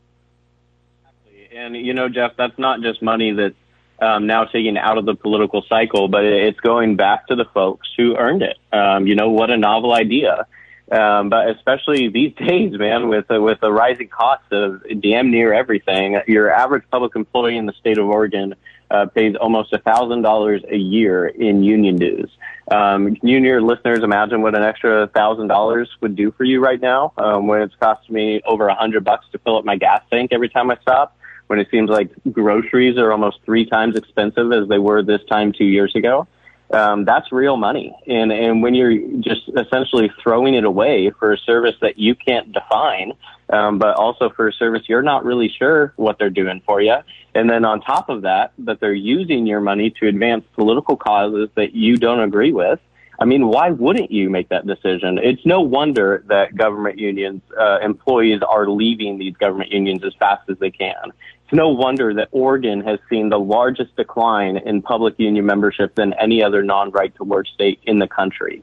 And 1.64 1.74
you 1.74 1.94
know, 1.94 2.10
Jeff, 2.10 2.32
that's 2.36 2.58
not 2.58 2.82
just 2.82 3.00
money 3.00 3.32
that's 3.32 3.54
um, 3.98 4.26
now 4.26 4.44
taken 4.44 4.76
out 4.76 4.98
of 4.98 5.06
the 5.06 5.14
political 5.14 5.64
cycle, 5.66 6.08
but 6.08 6.22
it's 6.22 6.60
going 6.60 6.96
back 6.96 7.26
to 7.28 7.36
the 7.36 7.46
folks 7.46 7.88
who 7.96 8.16
earned 8.16 8.42
it. 8.42 8.58
Um, 8.70 9.06
you 9.06 9.14
know, 9.14 9.30
what 9.30 9.50
a 9.50 9.56
novel 9.56 9.94
idea. 9.94 10.46
Um, 10.92 11.30
but 11.30 11.48
especially 11.48 12.08
these 12.08 12.34
days, 12.38 12.78
man, 12.78 13.08
with 13.08 13.30
uh, 13.30 13.40
with 13.40 13.60
the 13.60 13.72
rising 13.72 14.08
cost 14.08 14.44
of 14.52 14.82
damn 15.00 15.30
near 15.30 15.54
everything, 15.54 16.20
your 16.26 16.52
average 16.52 16.84
public 16.90 17.16
employee 17.16 17.56
in 17.56 17.64
the 17.64 17.72
state 17.72 17.96
of 17.96 18.06
Oregon 18.08 18.54
uh, 18.90 19.06
pays 19.06 19.34
almost 19.34 19.72
a 19.72 19.78
thousand 19.78 20.20
dollars 20.20 20.62
a 20.68 20.76
year 20.76 21.26
in 21.26 21.62
union 21.62 21.96
dues. 21.96 22.30
Um, 22.70 23.16
can 23.16 23.26
you 23.26 23.38
and 23.38 23.46
your 23.46 23.62
listeners 23.62 24.00
imagine 24.00 24.42
what 24.42 24.54
an 24.54 24.62
extra 24.62 25.06
thousand 25.08 25.48
dollars 25.48 25.88
would 26.02 26.14
do 26.14 26.30
for 26.32 26.44
you 26.44 26.60
right 26.60 26.80
now 26.80 27.14
um, 27.16 27.46
when 27.46 27.62
it's 27.62 27.74
costing 27.80 28.14
me 28.14 28.42
over 28.44 28.68
a 28.68 28.74
hundred 28.74 29.02
bucks 29.04 29.24
to 29.32 29.38
fill 29.38 29.56
up 29.56 29.64
my 29.64 29.76
gas 29.76 30.02
tank 30.10 30.30
every 30.32 30.50
time 30.50 30.70
I 30.70 30.76
stop? 30.82 31.16
When 31.46 31.58
it 31.58 31.68
seems 31.70 31.90
like 31.90 32.10
groceries 32.32 32.96
are 32.98 33.12
almost 33.12 33.38
three 33.44 33.66
times 33.66 33.96
expensive 33.96 34.52
as 34.52 34.68
they 34.68 34.78
were 34.78 35.02
this 35.02 35.20
time 35.28 35.52
two 35.52 35.66
years 35.66 35.94
ago 35.94 36.26
um, 36.74 37.04
that's 37.04 37.30
real 37.30 37.56
money. 37.56 37.94
And 38.06 38.32
and 38.32 38.62
when 38.62 38.74
you're 38.74 38.96
just 39.20 39.48
essentially 39.56 40.10
throwing 40.22 40.54
it 40.54 40.64
away 40.64 41.10
for 41.18 41.32
a 41.32 41.38
service 41.38 41.74
that 41.80 41.98
you 41.98 42.14
can't 42.14 42.52
define, 42.52 43.12
um, 43.50 43.78
but 43.78 43.96
also 43.96 44.30
for 44.30 44.48
a 44.48 44.52
service 44.52 44.82
you're 44.88 45.02
not 45.02 45.24
really 45.24 45.48
sure 45.48 45.92
what 45.96 46.18
they're 46.18 46.30
doing 46.30 46.62
for 46.66 46.80
you, 46.80 46.96
and 47.34 47.48
then 47.48 47.64
on 47.64 47.80
top 47.80 48.08
of 48.08 48.22
that, 48.22 48.52
that 48.58 48.80
they're 48.80 48.92
using 48.92 49.46
your 49.46 49.60
money 49.60 49.90
to 50.00 50.08
advance 50.08 50.44
political 50.54 50.96
causes 50.96 51.48
that 51.54 51.74
you 51.74 51.96
don't 51.96 52.20
agree 52.20 52.52
with. 52.52 52.80
I 53.18 53.24
mean, 53.24 53.46
why 53.46 53.70
wouldn't 53.70 54.10
you 54.10 54.28
make 54.28 54.48
that 54.48 54.66
decision? 54.66 55.18
It's 55.22 55.44
no 55.46 55.60
wonder 55.60 56.24
that 56.26 56.56
government 56.56 56.98
unions, 56.98 57.42
uh, 57.58 57.78
employees 57.80 58.40
are 58.42 58.68
leaving 58.68 59.18
these 59.18 59.36
government 59.36 59.70
unions 59.70 60.02
as 60.04 60.14
fast 60.18 60.48
as 60.50 60.58
they 60.58 60.70
can. 60.70 61.12
It's 61.44 61.52
no 61.52 61.68
wonder 61.68 62.12
that 62.14 62.28
Oregon 62.32 62.80
has 62.82 62.98
seen 63.08 63.28
the 63.28 63.38
largest 63.38 63.94
decline 63.96 64.56
in 64.56 64.82
public 64.82 65.14
union 65.18 65.46
membership 65.46 65.94
than 65.94 66.12
any 66.14 66.42
other 66.42 66.62
non-right 66.62 67.14
to 67.16 67.24
work 67.24 67.46
state 67.46 67.80
in 67.84 67.98
the 67.98 68.08
country. 68.08 68.62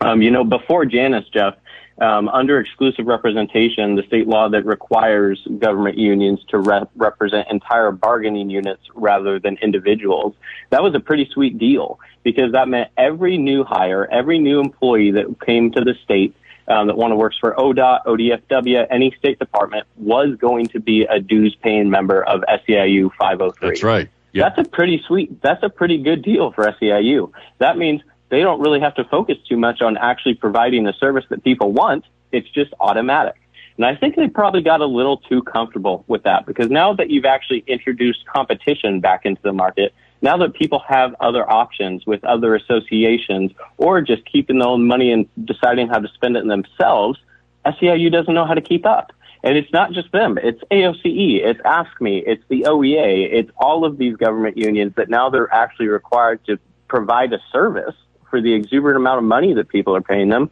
Um, 0.00 0.22
you 0.22 0.30
know, 0.30 0.44
before 0.44 0.84
Janus, 0.84 1.28
Jeff, 1.28 1.54
um, 2.00 2.28
under 2.28 2.58
exclusive 2.58 3.06
representation, 3.06 3.96
the 3.96 4.02
state 4.04 4.26
law 4.26 4.48
that 4.48 4.64
requires 4.64 5.40
government 5.58 5.98
unions 5.98 6.40
to 6.48 6.58
rep- 6.58 6.90
represent 6.96 7.48
entire 7.50 7.92
bargaining 7.92 8.50
units 8.50 8.82
rather 8.94 9.38
than 9.38 9.58
individuals, 9.62 10.34
that 10.70 10.82
was 10.82 10.94
a 10.94 11.00
pretty 11.00 11.28
sweet 11.32 11.58
deal 11.58 12.00
because 12.22 12.52
that 12.52 12.68
meant 12.68 12.90
every 12.96 13.36
new 13.36 13.64
hire, 13.64 14.08
every 14.10 14.38
new 14.38 14.60
employee 14.60 15.10
that 15.12 15.40
came 15.44 15.70
to 15.72 15.80
the 15.80 15.94
state 16.02 16.34
um, 16.68 16.86
that 16.86 16.96
one 16.96 17.16
works 17.16 17.36
for 17.38 17.54
ODOT, 17.54 18.04
ODFW, 18.06 18.86
any 18.90 19.14
state 19.18 19.38
department 19.38 19.86
was 19.96 20.36
going 20.36 20.66
to 20.68 20.80
be 20.80 21.02
a 21.02 21.20
dues 21.20 21.56
paying 21.62 21.90
member 21.90 22.22
of 22.22 22.42
SEIU 22.42 23.10
503. 23.18 23.68
That's 23.68 23.82
right. 23.82 24.08
Yeah. 24.32 24.48
That's 24.48 24.66
a 24.66 24.70
pretty 24.70 25.02
sweet, 25.06 25.42
that's 25.42 25.62
a 25.62 25.68
pretty 25.68 25.98
good 25.98 26.22
deal 26.22 26.52
for 26.52 26.64
SEIU. 26.64 27.32
That 27.58 27.76
means 27.76 28.00
they 28.32 28.40
don't 28.40 28.60
really 28.60 28.80
have 28.80 28.94
to 28.94 29.04
focus 29.04 29.36
too 29.46 29.58
much 29.58 29.82
on 29.82 29.98
actually 29.98 30.32
providing 30.32 30.84
the 30.84 30.94
service 30.94 31.26
that 31.28 31.44
people 31.44 31.70
want. 31.70 32.06
It's 32.32 32.48
just 32.48 32.72
automatic. 32.80 33.34
And 33.76 33.84
I 33.84 33.94
think 33.94 34.16
they 34.16 34.26
probably 34.26 34.62
got 34.62 34.80
a 34.80 34.86
little 34.86 35.18
too 35.18 35.42
comfortable 35.42 36.02
with 36.08 36.22
that 36.22 36.46
because 36.46 36.70
now 36.70 36.94
that 36.94 37.10
you've 37.10 37.26
actually 37.26 37.62
introduced 37.66 38.24
competition 38.24 39.00
back 39.00 39.26
into 39.26 39.42
the 39.42 39.52
market, 39.52 39.92
now 40.22 40.38
that 40.38 40.54
people 40.54 40.78
have 40.88 41.14
other 41.20 41.48
options 41.48 42.06
with 42.06 42.24
other 42.24 42.54
associations 42.54 43.52
or 43.76 44.00
just 44.00 44.24
keeping 44.24 44.60
their 44.60 44.68
own 44.68 44.86
money 44.86 45.12
and 45.12 45.28
deciding 45.44 45.88
how 45.88 45.98
to 45.98 46.08
spend 46.14 46.34
it 46.38 46.46
themselves, 46.46 47.18
SEIU 47.66 48.10
doesn't 48.10 48.32
know 48.32 48.46
how 48.46 48.54
to 48.54 48.62
keep 48.62 48.86
up. 48.86 49.12
And 49.42 49.58
it's 49.58 49.72
not 49.74 49.92
just 49.92 50.10
them. 50.12 50.38
It's 50.42 50.62
AOCE, 50.70 51.44
it's 51.44 51.60
AFSCME, 51.60 52.22
it's 52.26 52.44
the 52.48 52.62
OEA, 52.62 53.28
it's 53.30 53.50
all 53.58 53.84
of 53.84 53.98
these 53.98 54.16
government 54.16 54.56
unions 54.56 54.94
that 54.96 55.10
now 55.10 55.28
they're 55.28 55.52
actually 55.52 55.88
required 55.88 56.42
to 56.46 56.58
provide 56.88 57.34
a 57.34 57.38
service 57.52 57.94
for 58.32 58.40
the 58.40 58.54
exuberant 58.54 58.96
amount 58.96 59.18
of 59.18 59.24
money 59.24 59.52
that 59.52 59.68
people 59.68 59.94
are 59.94 60.00
paying 60.00 60.30
them. 60.30 60.50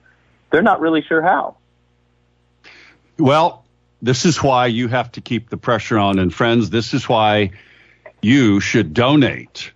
They're 0.51 0.61
not 0.61 0.81
really 0.81 1.01
sure 1.01 1.23
how. 1.23 1.57
Well, 3.19 3.65
this 4.03 4.27
is 4.27 4.43
why 4.43 4.67
you 4.67 4.89
have 4.89 5.11
to 5.13 5.23
keep 5.23 5.49
the 5.49 5.57
pressure 5.57 5.99
on. 5.99 6.19
And 6.19 6.33
friends, 6.33 6.69
this 6.69 6.93
is 6.93 7.09
why 7.09 7.53
you 8.21 8.61
should 8.61 8.93
donate. 8.93 9.73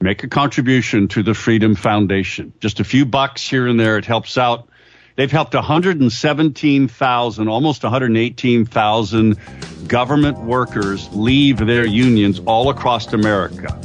Make 0.00 0.24
a 0.24 0.28
contribution 0.28 1.08
to 1.08 1.22
the 1.22 1.34
Freedom 1.34 1.74
Foundation. 1.74 2.54
Just 2.58 2.80
a 2.80 2.84
few 2.84 3.04
bucks 3.04 3.46
here 3.46 3.66
and 3.68 3.78
there. 3.78 3.98
It 3.98 4.06
helps 4.06 4.38
out. 4.38 4.66
They've 5.16 5.30
helped 5.30 5.52
117,000, 5.52 7.48
almost 7.48 7.82
118,000 7.82 9.36
government 9.86 10.38
workers 10.38 11.06
leave 11.12 11.58
their 11.58 11.86
unions 11.86 12.40
all 12.46 12.70
across 12.70 13.12
America 13.12 13.78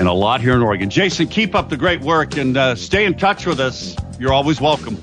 and 0.00 0.08
a 0.08 0.12
lot 0.12 0.40
here 0.40 0.54
in 0.54 0.62
Oregon. 0.62 0.88
Jason, 0.88 1.28
keep 1.28 1.54
up 1.54 1.68
the 1.68 1.76
great 1.76 2.00
work 2.00 2.38
and 2.38 2.56
uh, 2.56 2.74
stay 2.74 3.04
in 3.04 3.18
touch 3.18 3.44
with 3.44 3.60
us. 3.60 3.94
You're 4.18 4.32
always 4.32 4.58
welcome. 4.58 4.96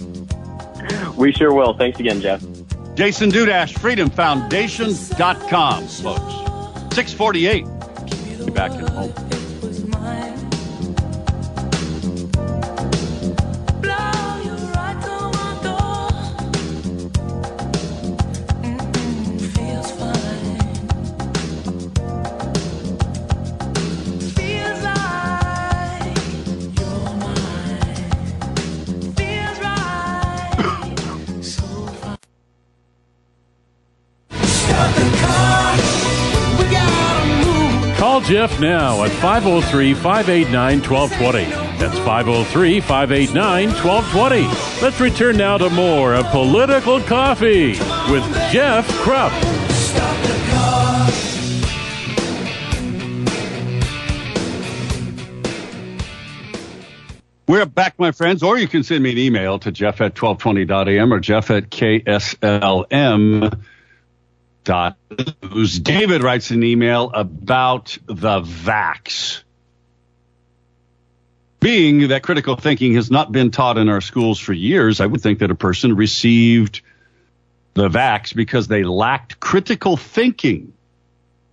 We 1.15 1.31
sure 1.31 1.53
will. 1.53 1.75
Thanks 1.75 1.99
again, 1.99 2.19
Jeff. 2.19 2.41
Jason 2.95 3.29
Dudash, 3.29 3.75
freedomfoundation.com, 3.75 5.87
folks. 5.87 6.95
648. 6.95 7.65
Be 8.45 8.51
back 8.51 8.71
at 8.71 8.89
home. 8.89 9.13
Call 37.97 38.21
Jeff 38.21 38.59
now 38.59 39.03
at 39.03 39.11
503 39.11 39.93
589 39.93 40.81
1220. 40.81 41.67
That's 41.77 41.97
503 41.99 42.79
589 42.79 43.67
1220. 43.69 44.81
Let's 44.81 44.99
return 44.99 45.37
now 45.37 45.57
to 45.57 45.69
more 45.69 46.13
of 46.13 46.25
Political 46.27 47.01
Coffee 47.01 47.71
with 48.11 48.23
Jeff 48.51 48.87
Kropf. 49.03 49.57
We're 57.47 57.65
back, 57.65 57.97
my 57.97 58.11
friends, 58.11 58.43
or 58.43 58.57
you 58.57 58.67
can 58.67 58.83
send 58.83 59.03
me 59.03 59.11
an 59.11 59.17
email 59.17 59.57
to 59.59 59.71
jeff 59.71 60.01
at 60.01 60.15
1220.am 60.15 61.13
or 61.13 61.19
jeff 61.19 61.49
at 61.49 61.69
kslm.com. 61.69 63.61
News. 64.69 65.79
David 65.79 66.23
writes 66.23 66.51
an 66.51 66.63
email 66.63 67.11
about 67.13 67.97
the 68.05 68.41
vax. 68.41 69.43
Being 71.59 72.09
that 72.09 72.23
critical 72.23 72.55
thinking 72.55 72.93
has 72.95 73.09
not 73.09 73.31
been 73.31 73.51
taught 73.51 73.77
in 73.77 73.89
our 73.89 74.01
schools 74.01 74.39
for 74.39 74.53
years, 74.53 75.01
I 75.01 75.05
would 75.05 75.21
think 75.21 75.39
that 75.39 75.51
a 75.51 75.55
person 75.55 75.95
received 75.95 76.81
the 77.73 77.89
vax 77.89 78.35
because 78.35 78.67
they 78.67 78.83
lacked 78.83 79.39
critical 79.39 79.97
thinking 79.97 80.73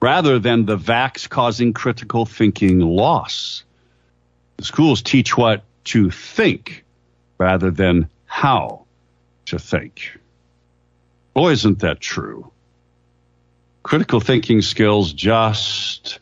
rather 0.00 0.38
than 0.38 0.66
the 0.66 0.76
vax 0.76 1.28
causing 1.28 1.72
critical 1.72 2.26
thinking 2.26 2.80
loss. 2.80 3.64
The 4.56 4.64
schools 4.64 5.02
teach 5.02 5.36
what 5.36 5.64
to 5.84 6.10
think 6.10 6.84
rather 7.38 7.70
than 7.70 8.08
how 8.26 8.84
to 9.46 9.58
think. 9.58 10.18
Boy, 11.34 11.52
isn't 11.52 11.80
that 11.80 12.00
true? 12.00 12.50
Critical 13.84 14.18
thinking 14.18 14.62
skills 14.62 15.12
just 15.12 16.18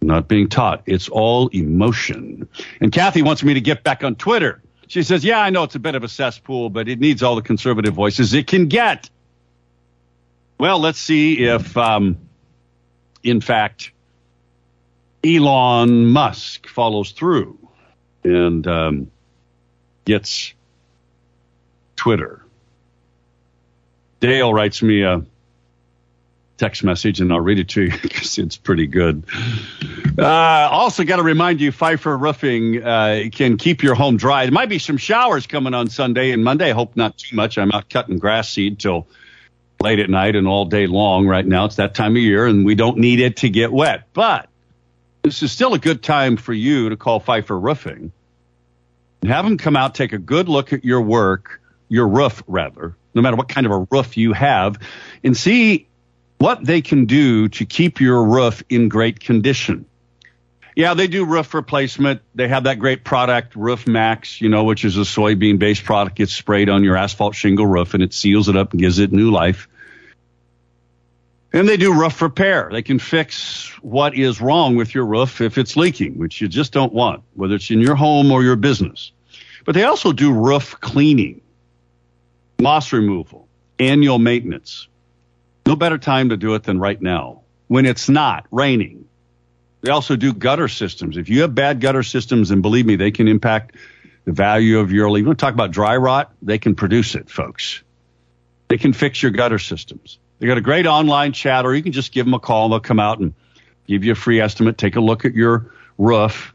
not 0.00 0.28
being 0.28 0.48
taught. 0.48 0.82
It's 0.86 1.08
all 1.08 1.48
emotion. 1.48 2.48
And 2.80 2.92
Kathy 2.92 3.22
wants 3.22 3.42
me 3.42 3.54
to 3.54 3.60
get 3.60 3.82
back 3.82 4.04
on 4.04 4.14
Twitter. 4.14 4.62
She 4.86 5.02
says, 5.02 5.24
Yeah, 5.24 5.40
I 5.40 5.50
know 5.50 5.64
it's 5.64 5.74
a 5.74 5.80
bit 5.80 5.94
of 5.94 6.04
a 6.04 6.08
cesspool, 6.08 6.70
but 6.70 6.88
it 6.88 7.00
needs 7.00 7.22
all 7.22 7.34
the 7.34 7.42
conservative 7.42 7.92
voices 7.92 8.32
it 8.34 8.46
can 8.46 8.68
get. 8.68 9.10
Well, 10.58 10.78
let's 10.78 10.98
see 10.98 11.44
if, 11.44 11.76
um, 11.76 12.18
in 13.24 13.40
fact, 13.40 13.90
Elon 15.24 16.06
Musk 16.06 16.68
follows 16.68 17.10
through 17.10 17.58
and 18.22 18.64
um, 18.66 19.10
gets 20.04 20.54
Twitter. 21.96 22.44
Dale 24.20 24.54
writes 24.54 24.82
me 24.82 25.02
a 25.02 25.24
text 26.62 26.84
message, 26.84 27.20
and 27.20 27.32
I'll 27.32 27.40
read 27.40 27.58
it 27.58 27.70
to 27.70 27.82
you 27.82 27.90
because 28.02 28.38
it's 28.38 28.56
pretty 28.56 28.86
good. 28.86 29.24
Uh, 30.16 30.24
also, 30.24 31.02
got 31.02 31.16
to 31.16 31.24
remind 31.24 31.60
you, 31.60 31.72
Pfeifer 31.72 32.18
Roofing 32.18 32.82
uh, 32.82 33.24
can 33.32 33.56
keep 33.56 33.82
your 33.82 33.96
home 33.96 34.16
dry. 34.16 34.44
There 34.44 34.52
might 34.52 34.68
be 34.68 34.78
some 34.78 34.96
showers 34.96 35.48
coming 35.48 35.74
on 35.74 35.88
Sunday 35.88 36.30
and 36.30 36.44
Monday. 36.44 36.70
I 36.70 36.74
hope 36.74 36.94
not 36.94 37.18
too 37.18 37.34
much. 37.34 37.58
I'm 37.58 37.72
out 37.72 37.90
cutting 37.90 38.18
grass 38.18 38.48
seed 38.48 38.78
till 38.78 39.08
late 39.80 39.98
at 39.98 40.08
night 40.08 40.36
and 40.36 40.46
all 40.46 40.64
day 40.64 40.86
long 40.86 41.26
right 41.26 41.44
now. 41.44 41.64
It's 41.64 41.76
that 41.76 41.96
time 41.96 42.12
of 42.12 42.22
year, 42.22 42.46
and 42.46 42.64
we 42.64 42.76
don't 42.76 42.98
need 42.98 43.18
it 43.18 43.38
to 43.38 43.48
get 43.48 43.72
wet. 43.72 44.04
But 44.12 44.48
this 45.22 45.42
is 45.42 45.50
still 45.50 45.74
a 45.74 45.80
good 45.80 46.00
time 46.00 46.36
for 46.36 46.52
you 46.52 46.90
to 46.90 46.96
call 46.96 47.20
Pfeifer 47.20 47.60
Roofing 47.60 48.12
and 49.20 49.30
have 49.32 49.44
them 49.44 49.58
come 49.58 49.74
out, 49.74 49.96
take 49.96 50.12
a 50.12 50.18
good 50.18 50.48
look 50.48 50.72
at 50.72 50.84
your 50.84 51.00
work, 51.00 51.60
your 51.88 52.06
roof 52.06 52.44
rather, 52.46 52.94
no 53.14 53.22
matter 53.22 53.36
what 53.36 53.48
kind 53.48 53.66
of 53.66 53.72
a 53.72 53.86
roof 53.90 54.16
you 54.16 54.32
have, 54.32 54.78
and 55.24 55.36
see 55.36 55.88
what 56.42 56.64
they 56.64 56.82
can 56.82 57.04
do 57.04 57.48
to 57.48 57.64
keep 57.64 58.00
your 58.00 58.24
roof 58.24 58.64
in 58.68 58.88
great 58.88 59.20
condition. 59.20 59.86
Yeah, 60.74 60.94
they 60.94 61.06
do 61.06 61.24
roof 61.24 61.54
replacement. 61.54 62.20
They 62.34 62.48
have 62.48 62.64
that 62.64 62.80
great 62.80 63.04
product, 63.04 63.54
Roof 63.54 63.86
Maxx, 63.86 64.40
you 64.40 64.48
know, 64.48 64.64
which 64.64 64.84
is 64.84 64.96
a 64.96 65.02
soybean 65.02 65.60
based 65.60 65.84
product. 65.84 66.18
It's 66.18 66.32
sprayed 66.32 66.68
on 66.68 66.82
your 66.82 66.96
asphalt 66.96 67.36
shingle 67.36 67.66
roof 67.66 67.94
and 67.94 68.02
it 68.02 68.12
seals 68.12 68.48
it 68.48 68.56
up 68.56 68.72
and 68.72 68.80
gives 68.80 68.98
it 68.98 69.12
new 69.12 69.30
life. 69.30 69.68
And 71.52 71.68
they 71.68 71.76
do 71.76 71.94
roof 71.94 72.20
repair. 72.20 72.70
They 72.72 72.82
can 72.82 72.98
fix 72.98 73.68
what 73.80 74.16
is 74.16 74.40
wrong 74.40 74.74
with 74.74 74.96
your 74.96 75.06
roof 75.06 75.40
if 75.40 75.58
it's 75.58 75.76
leaking, 75.76 76.18
which 76.18 76.40
you 76.40 76.48
just 76.48 76.72
don't 76.72 76.92
want, 76.92 77.22
whether 77.34 77.54
it's 77.54 77.70
in 77.70 77.78
your 77.78 77.94
home 77.94 78.32
or 78.32 78.42
your 78.42 78.56
business. 78.56 79.12
But 79.64 79.76
they 79.76 79.84
also 79.84 80.12
do 80.12 80.32
roof 80.32 80.74
cleaning, 80.80 81.40
moss 82.58 82.92
removal, 82.92 83.46
annual 83.78 84.18
maintenance. 84.18 84.88
No 85.66 85.76
better 85.76 85.98
time 85.98 86.30
to 86.30 86.36
do 86.36 86.54
it 86.54 86.64
than 86.64 86.78
right 86.78 87.00
now 87.00 87.42
when 87.68 87.86
it's 87.86 88.08
not 88.08 88.46
raining. 88.50 89.06
They 89.82 89.90
also 89.90 90.16
do 90.16 90.32
gutter 90.32 90.68
systems. 90.68 91.16
If 91.16 91.28
you 91.28 91.42
have 91.42 91.54
bad 91.54 91.80
gutter 91.80 92.02
systems, 92.02 92.50
and 92.50 92.62
believe 92.62 92.86
me, 92.86 92.96
they 92.96 93.10
can 93.10 93.28
impact 93.28 93.76
the 94.24 94.32
value 94.32 94.78
of 94.78 94.92
your. 94.92 95.16
You 95.16 95.24
want 95.24 95.38
to 95.38 95.44
talk 95.44 95.54
about 95.54 95.72
dry 95.72 95.96
rot? 95.96 96.32
They 96.40 96.58
can 96.58 96.74
produce 96.74 97.14
it, 97.14 97.28
folks. 97.28 97.82
They 98.68 98.78
can 98.78 98.92
fix 98.92 99.22
your 99.22 99.32
gutter 99.32 99.58
systems. 99.58 100.18
They 100.38 100.46
got 100.46 100.58
a 100.58 100.62
great 100.62 100.86
online 100.86 101.32
chat, 101.32 101.64
or 101.64 101.74
you 101.74 101.82
can 101.82 101.92
just 101.92 102.12
give 102.12 102.26
them 102.26 102.34
a 102.34 102.40
call 102.40 102.68
they'll 102.68 102.80
come 102.80 103.00
out 103.00 103.18
and 103.18 103.34
give 103.86 104.04
you 104.04 104.12
a 104.12 104.16
free 104.16 104.40
estimate, 104.40 104.78
take 104.78 104.96
a 104.96 105.00
look 105.00 105.24
at 105.24 105.34
your 105.34 105.72
roof, 105.98 106.54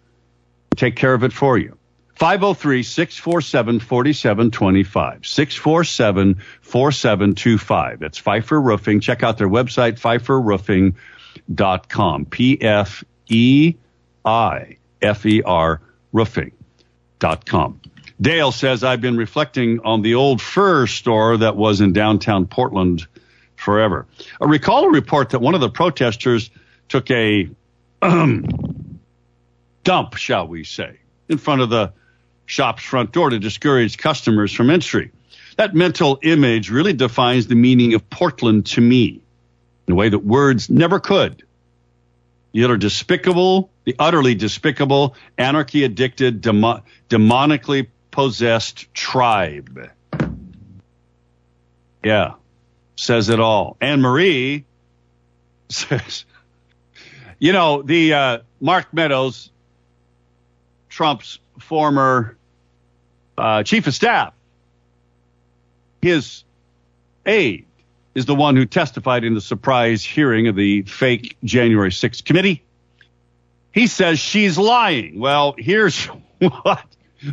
take 0.76 0.96
care 0.96 1.14
of 1.14 1.24
it 1.24 1.34
for 1.34 1.58
you. 1.58 1.77
503 2.18 2.82
647 2.82 3.80
4725. 3.80 5.26
647 5.26 6.42
4725. 6.62 8.00
That's 8.00 8.20
Pfeifer 8.20 8.64
Roofing. 8.64 9.02
Check 9.02 9.22
out 9.22 9.38
their 9.38 9.48
website, 9.48 10.00
pfeiferroofing.com. 10.00 12.26
P 12.26 12.60
F 12.60 13.04
E 13.28 13.76
I 14.26 14.78
F 15.00 15.28
E 15.28 15.44
R 15.44 15.80
roofing.com. 16.12 17.82
Dale 18.20 18.52
says, 18.52 18.84
I've 18.84 19.02
been 19.02 19.18
reflecting 19.18 19.82
on 19.82 20.02
the 20.02 20.16
old 20.16 20.42
fur 20.42 20.88
store 20.88 21.38
that 21.38 21.56
was 21.56 21.82
in 21.82 21.94
downtown 21.94 22.48
Portland 22.48 23.06
forever. 23.56 24.08
I 24.42 24.46
recall 24.46 24.86
a 24.86 24.90
report 24.90 25.30
that 25.30 25.40
one 25.40 25.54
of 25.54 25.62
the 25.62 25.70
protesters 25.70 26.50
took 26.90 27.12
a 27.12 27.48
um, 28.02 29.00
dump, 29.84 30.16
shall 30.16 30.48
we 30.48 30.64
say, 30.64 30.98
in 31.30 31.38
front 31.38 31.62
of 31.62 31.70
the 31.70 31.94
shop's 32.48 32.82
front 32.82 33.12
door 33.12 33.30
to 33.30 33.38
discourage 33.38 34.00
customers 34.00 34.52
from 34.52 34.72
entry. 34.72 35.12
That 35.58 35.76
mental 35.76 36.18
image 36.24 36.72
really 36.72 36.94
defines 36.94 37.46
the 37.46 37.56
meaning 37.56 37.94
of 37.94 38.10
Portland 38.10 38.66
to 38.68 38.82
me 38.82 39.22
in 39.86 39.94
a 39.94 39.96
way 39.96 40.10
that 40.10 40.20
words 40.20 40.70
never 40.70 41.00
could. 41.00 41.44
The 42.54 42.64
utter 42.64 42.78
despicable, 42.78 43.70
the 43.84 43.96
utterly 44.00 44.34
despicable, 44.34 45.16
anarchy 45.38 45.84
addicted, 45.84 46.42
demo- 46.42 46.84
demonically 47.10 47.88
possessed 48.10 48.92
tribe. 48.94 49.92
Yeah, 52.04 52.34
says 52.96 53.30
it 53.30 53.40
all. 53.40 53.78
Anne 53.82 54.02
Marie 54.02 54.66
says, 55.70 56.24
you 57.40 57.52
know, 57.52 57.82
the 57.82 58.14
uh, 58.14 58.38
Mark 58.62 58.94
Meadows, 58.94 59.52
Trump's 60.90 61.40
former 61.60 62.38
uh, 63.38 63.64
chief 63.64 63.88
of 63.88 63.94
staff, 63.94 64.34
his 66.02 66.44
aide 67.26 67.66
is 68.16 68.26
the 68.26 68.36
one 68.36 68.56
who 68.56 68.66
testified 68.66 69.24
in 69.24 69.34
the 69.34 69.42
surprise 69.42 70.04
hearing 70.04 70.48
of 70.48 70.56
the 70.56 70.82
fake 70.84 71.38
January 71.44 71.92
6th 71.92 72.26
committee. 72.26 72.64
He 73.72 73.86
says 73.86 74.18
she's 74.18 74.58
lying. 74.58 75.20
Well, 75.20 75.54
here's 75.58 76.06
what 76.40 76.84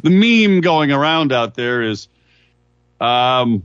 the 0.03 0.11
meme 0.11 0.61
going 0.61 0.93
around 0.93 1.33
out 1.33 1.55
there 1.55 1.83
is 1.83 2.09
um, 3.01 3.63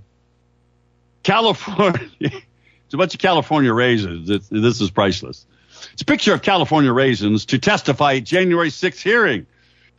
California. 1.23 2.09
it's 2.19 2.93
a 2.93 2.97
bunch 2.97 3.13
of 3.13 3.19
California 3.19 3.73
raisins. 3.73 4.27
This, 4.49 4.81
is 4.81 4.89
priceless. 4.89 5.45
It's 5.93 6.01
a 6.01 6.05
picture 6.05 6.33
of 6.33 6.41
California 6.41 6.93
raisins 6.93 7.45
to 7.47 7.59
testify 7.59 8.19
January 8.19 8.69
6th 8.69 9.01
hearing 9.01 9.45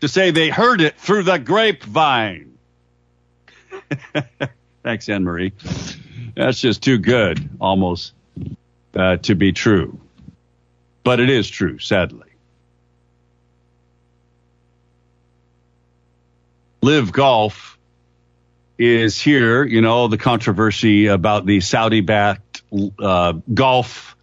to 0.00 0.08
say 0.08 0.30
they 0.30 0.48
heard 0.48 0.80
it 0.80 0.98
through 0.98 1.24
the 1.24 1.38
grapevine. 1.38 2.58
Thanks, 4.82 5.08
Anne 5.08 5.24
Marie. 5.24 5.52
That's 6.34 6.60
just 6.60 6.82
too 6.82 6.98
good, 6.98 7.50
almost, 7.60 8.12
uh, 8.94 9.16
to 9.18 9.34
be 9.34 9.52
true. 9.52 10.00
But 11.02 11.20
it 11.20 11.30
is 11.30 11.48
true, 11.48 11.78
sadly. 11.78 12.28
LIV 16.82 17.12
Golf 17.12 17.78
is 18.78 19.20
here. 19.20 19.64
You 19.64 19.82
know, 19.82 20.08
the 20.08 20.16
controversy 20.16 21.06
about 21.06 21.44
the 21.44 21.60
Saudi 21.60 22.00
backed 22.00 22.62
uh, 22.98 23.34
golf 23.52 24.16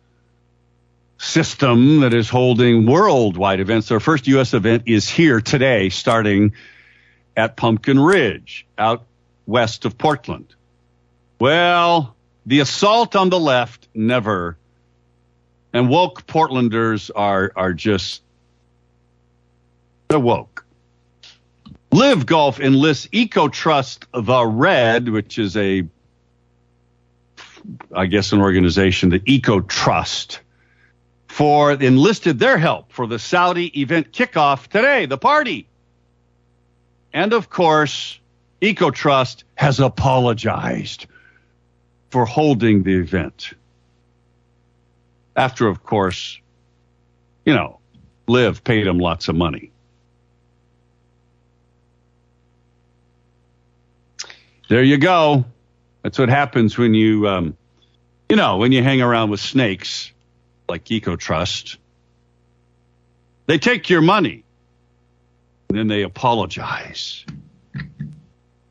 system 1.18 2.02
that 2.02 2.14
is 2.14 2.30
holding 2.30 2.86
worldwide 2.86 3.60
events. 3.60 3.92
Our 3.92 4.00
first 4.00 4.28
U.S. 4.28 4.54
event 4.54 4.84
is 4.86 5.10
here 5.10 5.42
today, 5.42 5.90
starting 5.90 6.54
at 7.36 7.56
Pumpkin 7.56 8.00
Ridge 8.00 8.66
out 8.78 9.06
west 9.46 9.86
of 9.86 9.98
Portland. 9.98 10.54
Well, 11.40 12.16
the 12.46 12.60
assault 12.60 13.16
on 13.16 13.30
the 13.30 13.40
left 13.40 13.88
never, 13.94 14.58
and 15.74 15.90
woke 15.90 16.26
Portlanders 16.26 17.12
are 17.16 17.52
are 17.56 17.74
just 17.74 18.22
they're 20.08 20.20
woke. 20.20 20.66
LIV 21.92 22.26
Golf 22.26 22.60
enlists 22.60 23.08
EcoTrust 23.08 24.06
the 24.14 24.46
Red, 24.46 25.10
which 25.10 25.40
is 25.40 25.56
a, 25.58 25.84
I 27.94 28.06
guess, 28.06 28.34
an 28.34 28.42
organization, 28.42 29.10
the 29.10 29.20
EcoTrust, 29.20 30.40
for 31.38 31.72
enlisted 31.72 32.40
their 32.40 32.58
help 32.58 32.92
for 32.92 33.06
the 33.06 33.20
Saudi 33.20 33.80
event 33.80 34.12
kickoff 34.12 34.66
today, 34.70 35.06
the 35.06 35.20
party. 35.20 35.68
And 37.14 37.32
of 37.32 37.48
course, 37.48 38.20
EcoTrust 38.60 39.44
has 39.54 39.80
apologized 39.80 41.06
for 42.10 42.26
holding 42.26 42.82
the 42.82 42.96
event. 42.96 43.52
After, 45.36 45.68
of 45.68 45.84
course, 45.84 46.40
you 47.46 47.54
know, 47.54 47.78
Liv 48.28 48.64
paid 48.64 48.88
him 48.88 48.98
lots 48.98 49.28
of 49.28 49.36
money. 49.36 49.70
There 54.70 54.82
you 54.82 54.98
go. 54.98 55.46
That's 56.02 56.18
what 56.18 56.30
happens 56.30 56.80
when 56.80 56.96
you, 56.96 57.28
um, 57.28 57.56
you 58.28 58.36
know, 58.38 58.58
when 58.58 58.72
you 58.72 58.82
hang 58.82 59.04
around 59.04 59.30
with 59.30 59.40
snakes 59.40 60.12
like 60.68 60.86
EcoTrust. 60.86 61.78
They 63.46 63.58
take 63.58 63.90
your 63.90 64.02
money 64.02 64.44
and 65.70 65.78
then 65.78 65.88
they 65.88 66.04
apologize. 66.04 67.26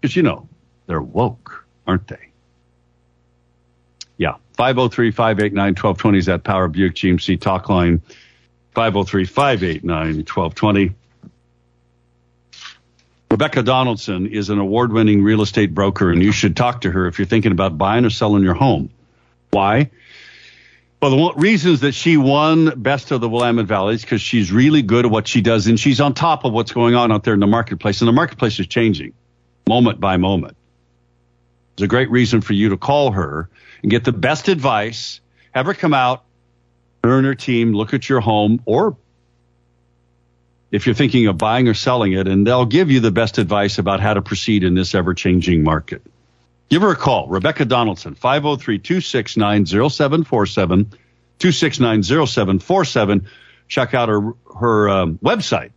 Because, 0.00 0.16
you 0.16 0.22
know, 0.22 0.48
they're 0.86 1.00
woke, 1.00 1.66
aren't 1.86 2.08
they? 2.08 2.28
Yeah. 4.16 4.34
503 4.54 5.10
589 5.10 5.66
1220 5.68 6.18
is 6.18 6.26
that 6.26 6.44
Power 6.44 6.68
Buick 6.68 6.94
GMC 6.94 7.40
talk 7.40 7.68
line. 7.68 8.00
503 8.74 9.24
589 9.24 10.06
1220. 10.24 10.94
Rebecca 13.30 13.62
Donaldson 13.62 14.26
is 14.28 14.50
an 14.50 14.58
award 14.58 14.92
winning 14.92 15.22
real 15.22 15.42
estate 15.42 15.74
broker, 15.74 16.10
and 16.10 16.22
you 16.22 16.32
should 16.32 16.56
talk 16.56 16.82
to 16.82 16.90
her 16.90 17.06
if 17.06 17.18
you're 17.18 17.26
thinking 17.26 17.52
about 17.52 17.76
buying 17.76 18.04
or 18.04 18.10
selling 18.10 18.42
your 18.42 18.54
home. 18.54 18.90
Why? 19.50 19.90
Well, 21.06 21.34
the 21.34 21.40
reasons 21.40 21.82
that 21.82 21.92
she 21.92 22.16
won 22.16 22.82
Best 22.82 23.12
of 23.12 23.20
the 23.20 23.28
Willamette 23.28 23.66
Valley 23.66 23.94
is 23.94 24.00
because 24.00 24.20
she's 24.20 24.50
really 24.50 24.82
good 24.82 25.04
at 25.04 25.10
what 25.12 25.28
she 25.28 25.40
does, 25.40 25.68
and 25.68 25.78
she's 25.78 26.00
on 26.00 26.14
top 26.14 26.44
of 26.44 26.52
what's 26.52 26.72
going 26.72 26.96
on 26.96 27.12
out 27.12 27.22
there 27.22 27.32
in 27.32 27.38
the 27.38 27.46
marketplace. 27.46 28.00
And 28.00 28.08
the 28.08 28.12
marketplace 28.12 28.58
is 28.58 28.66
changing 28.66 29.12
moment 29.68 30.00
by 30.00 30.16
moment. 30.16 30.56
It's 31.74 31.82
a 31.82 31.86
great 31.86 32.10
reason 32.10 32.40
for 32.40 32.54
you 32.54 32.70
to 32.70 32.76
call 32.76 33.12
her 33.12 33.48
and 33.82 33.90
get 33.92 34.02
the 34.02 34.10
best 34.10 34.48
advice. 34.48 35.20
Have 35.52 35.66
her 35.66 35.74
come 35.74 35.94
out, 35.94 36.24
her 37.04 37.18
and 37.18 37.26
her 37.26 37.36
team 37.36 37.72
look 37.72 37.94
at 37.94 38.08
your 38.08 38.18
home, 38.18 38.60
or 38.64 38.96
if 40.72 40.86
you're 40.86 40.96
thinking 40.96 41.28
of 41.28 41.38
buying 41.38 41.68
or 41.68 41.74
selling 41.74 42.14
it, 42.14 42.26
and 42.26 42.44
they'll 42.44 42.66
give 42.66 42.90
you 42.90 42.98
the 42.98 43.12
best 43.12 43.38
advice 43.38 43.78
about 43.78 44.00
how 44.00 44.14
to 44.14 44.22
proceed 44.22 44.64
in 44.64 44.74
this 44.74 44.92
ever 44.92 45.14
changing 45.14 45.62
market. 45.62 46.02
Give 46.68 46.82
her 46.82 46.90
a 46.90 46.96
call, 46.96 47.28
Rebecca 47.28 47.64
Donaldson, 47.64 48.16
503 48.16 48.80
269 48.80 49.66
0747, 49.66 50.86
269 51.38 52.02
0747. 52.02 53.28
Check 53.68 53.94
out 53.94 54.08
her, 54.08 54.32
her 54.58 54.88
um, 54.88 55.18
website, 55.18 55.70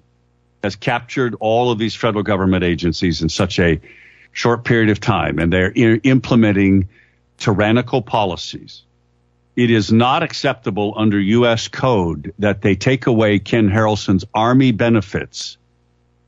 has 0.63 0.75
captured 0.75 1.35
all 1.39 1.71
of 1.71 1.77
these 1.77 1.95
federal 1.95 2.23
government 2.23 2.63
agencies 2.63 3.21
in 3.21 3.29
such 3.29 3.59
a 3.59 3.79
short 4.31 4.63
period 4.65 4.89
of 4.89 4.99
time, 4.99 5.39
and 5.39 5.51
they're 5.53 5.71
i- 5.75 5.99
implementing 6.03 6.89
tyrannical 7.37 8.01
policies. 8.01 8.83
It 9.55 9.71
is 9.71 9.91
not 9.91 10.23
acceptable 10.23 10.93
under 10.97 11.19
U.S. 11.19 11.67
code 11.69 12.33
that 12.39 12.61
they 12.61 12.75
take 12.75 13.07
away 13.07 13.39
Ken 13.39 13.69
Harrelson's 13.69 14.25
Army 14.33 14.71
benefits, 14.71 15.57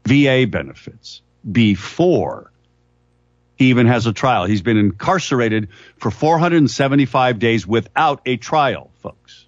VA 0.06 0.46
benefits, 0.50 1.22
before 1.52 2.52
he 3.58 3.70
even 3.72 3.88
has 3.88 4.06
a 4.06 4.14
trial. 4.14 4.46
He's 4.46 4.62
been 4.62 4.78
incarcerated 4.78 5.70
for 5.98 6.12
475 6.12 7.40
days 7.40 7.66
without 7.68 8.22
a 8.26 8.38
trial, 8.38 8.92
folks. 9.02 9.47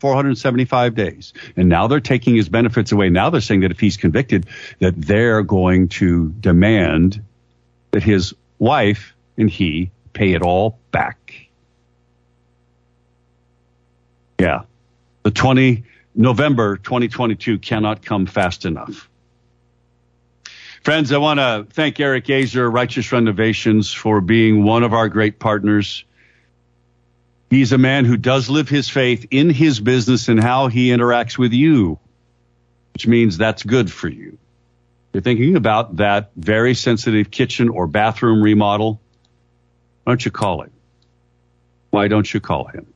475 0.00 0.94
days. 0.94 1.32
And 1.56 1.68
now 1.68 1.86
they're 1.86 2.00
taking 2.00 2.36
his 2.36 2.48
benefits 2.48 2.92
away. 2.92 3.10
Now 3.10 3.30
they're 3.30 3.40
saying 3.40 3.60
that 3.60 3.70
if 3.70 3.80
he's 3.80 3.96
convicted, 3.96 4.46
that 4.78 4.94
they're 4.96 5.42
going 5.42 5.88
to 5.88 6.28
demand 6.28 7.22
that 7.90 8.02
his 8.02 8.34
wife 8.58 9.14
and 9.36 9.48
he 9.48 9.90
pay 10.12 10.32
it 10.32 10.42
all 10.42 10.78
back. 10.90 11.48
Yeah. 14.40 14.62
The 15.22 15.30
20 15.30 15.84
November 16.14 16.76
2022 16.76 17.58
cannot 17.58 18.04
come 18.04 18.26
fast 18.26 18.64
enough. 18.64 19.08
Friends, 20.82 21.12
I 21.12 21.18
want 21.18 21.38
to 21.38 21.66
thank 21.70 22.00
Eric 22.00 22.26
Azer, 22.26 22.72
Righteous 22.72 23.12
Renovations, 23.12 23.92
for 23.92 24.20
being 24.20 24.64
one 24.64 24.84
of 24.84 24.94
our 24.94 25.08
great 25.08 25.38
partners. 25.38 26.04
He's 27.50 27.72
a 27.72 27.78
man 27.78 28.04
who 28.04 28.16
does 28.16 28.50
live 28.50 28.68
his 28.68 28.88
faith 28.88 29.26
in 29.30 29.50
his 29.50 29.80
business 29.80 30.28
and 30.28 30.42
how 30.42 30.68
he 30.68 30.88
interacts 30.88 31.38
with 31.38 31.52
you, 31.52 31.98
which 32.92 33.06
means 33.06 33.38
that's 33.38 33.62
good 33.62 33.90
for 33.90 34.08
you. 34.08 34.38
You're 35.12 35.22
thinking 35.22 35.56
about 35.56 35.96
that 35.96 36.30
very 36.36 36.74
sensitive 36.74 37.30
kitchen 37.30 37.70
or 37.70 37.86
bathroom 37.86 38.42
remodel. 38.42 39.00
Why 40.04 40.12
don't 40.12 40.24
you 40.24 40.30
call 40.30 40.62
him? 40.62 40.72
Why 41.90 42.08
don't 42.08 42.32
you 42.32 42.40
call 42.40 42.66
him? 42.66 42.92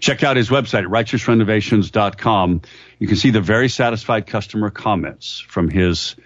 Check 0.00 0.22
out 0.22 0.36
his 0.36 0.48
website 0.48 0.84
at 0.84 0.88
righteousrenovations.com. 0.88 2.62
You 2.98 3.08
can 3.08 3.16
see 3.16 3.30
the 3.30 3.40
very 3.40 3.68
satisfied 3.68 4.26
customer 4.26 4.70
comments 4.70 5.40
from 5.40 5.68
his 5.68 6.16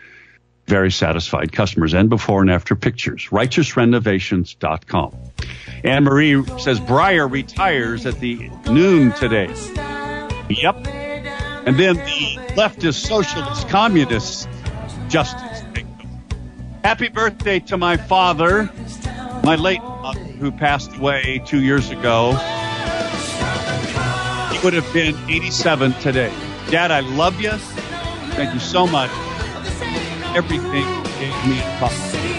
very 0.70 0.90
satisfied 0.92 1.50
customers 1.50 1.92
and 1.94 2.08
before 2.08 2.40
and 2.40 2.50
after 2.50 2.76
pictures. 2.76 3.26
Righteousrenovations.com. 3.30 5.16
Anne 5.82 6.04
Marie 6.04 6.44
says 6.60 6.78
Breyer 6.78 7.30
retires 7.30 8.06
at 8.06 8.20
the 8.20 8.48
noon 8.70 9.12
today. 9.12 9.52
Yep. 10.48 10.86
And 11.66 11.76
then 11.76 11.96
the 11.96 12.38
leftist, 12.54 13.04
socialist, 13.04 13.68
communist 13.68 14.48
justice. 15.08 15.64
Happy 16.84 17.08
birthday 17.08 17.58
to 17.58 17.76
my 17.76 17.96
father, 17.96 18.70
my 19.42 19.56
late 19.56 19.82
who 20.38 20.52
passed 20.52 20.94
away 20.96 21.42
two 21.44 21.62
years 21.62 21.90
ago. 21.90 22.30
He 24.52 24.64
would 24.64 24.72
have 24.72 24.90
been 24.92 25.16
87 25.28 25.92
today. 25.94 26.32
Dad, 26.70 26.92
I 26.92 27.00
love 27.00 27.40
you. 27.40 27.50
Thank 28.36 28.54
you 28.54 28.60
so 28.60 28.86
much. 28.86 29.10
Everything 30.34 30.86
gave 31.18 31.34
me. 31.46 31.60
See 31.90 32.36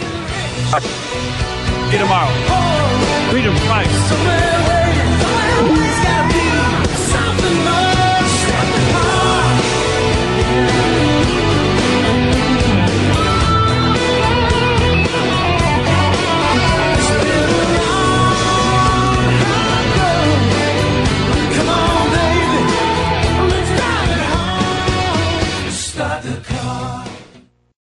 you 1.92 2.00
tomorrow. 2.00 2.32
Freedom 3.30 3.56
Friday. 3.68 4.81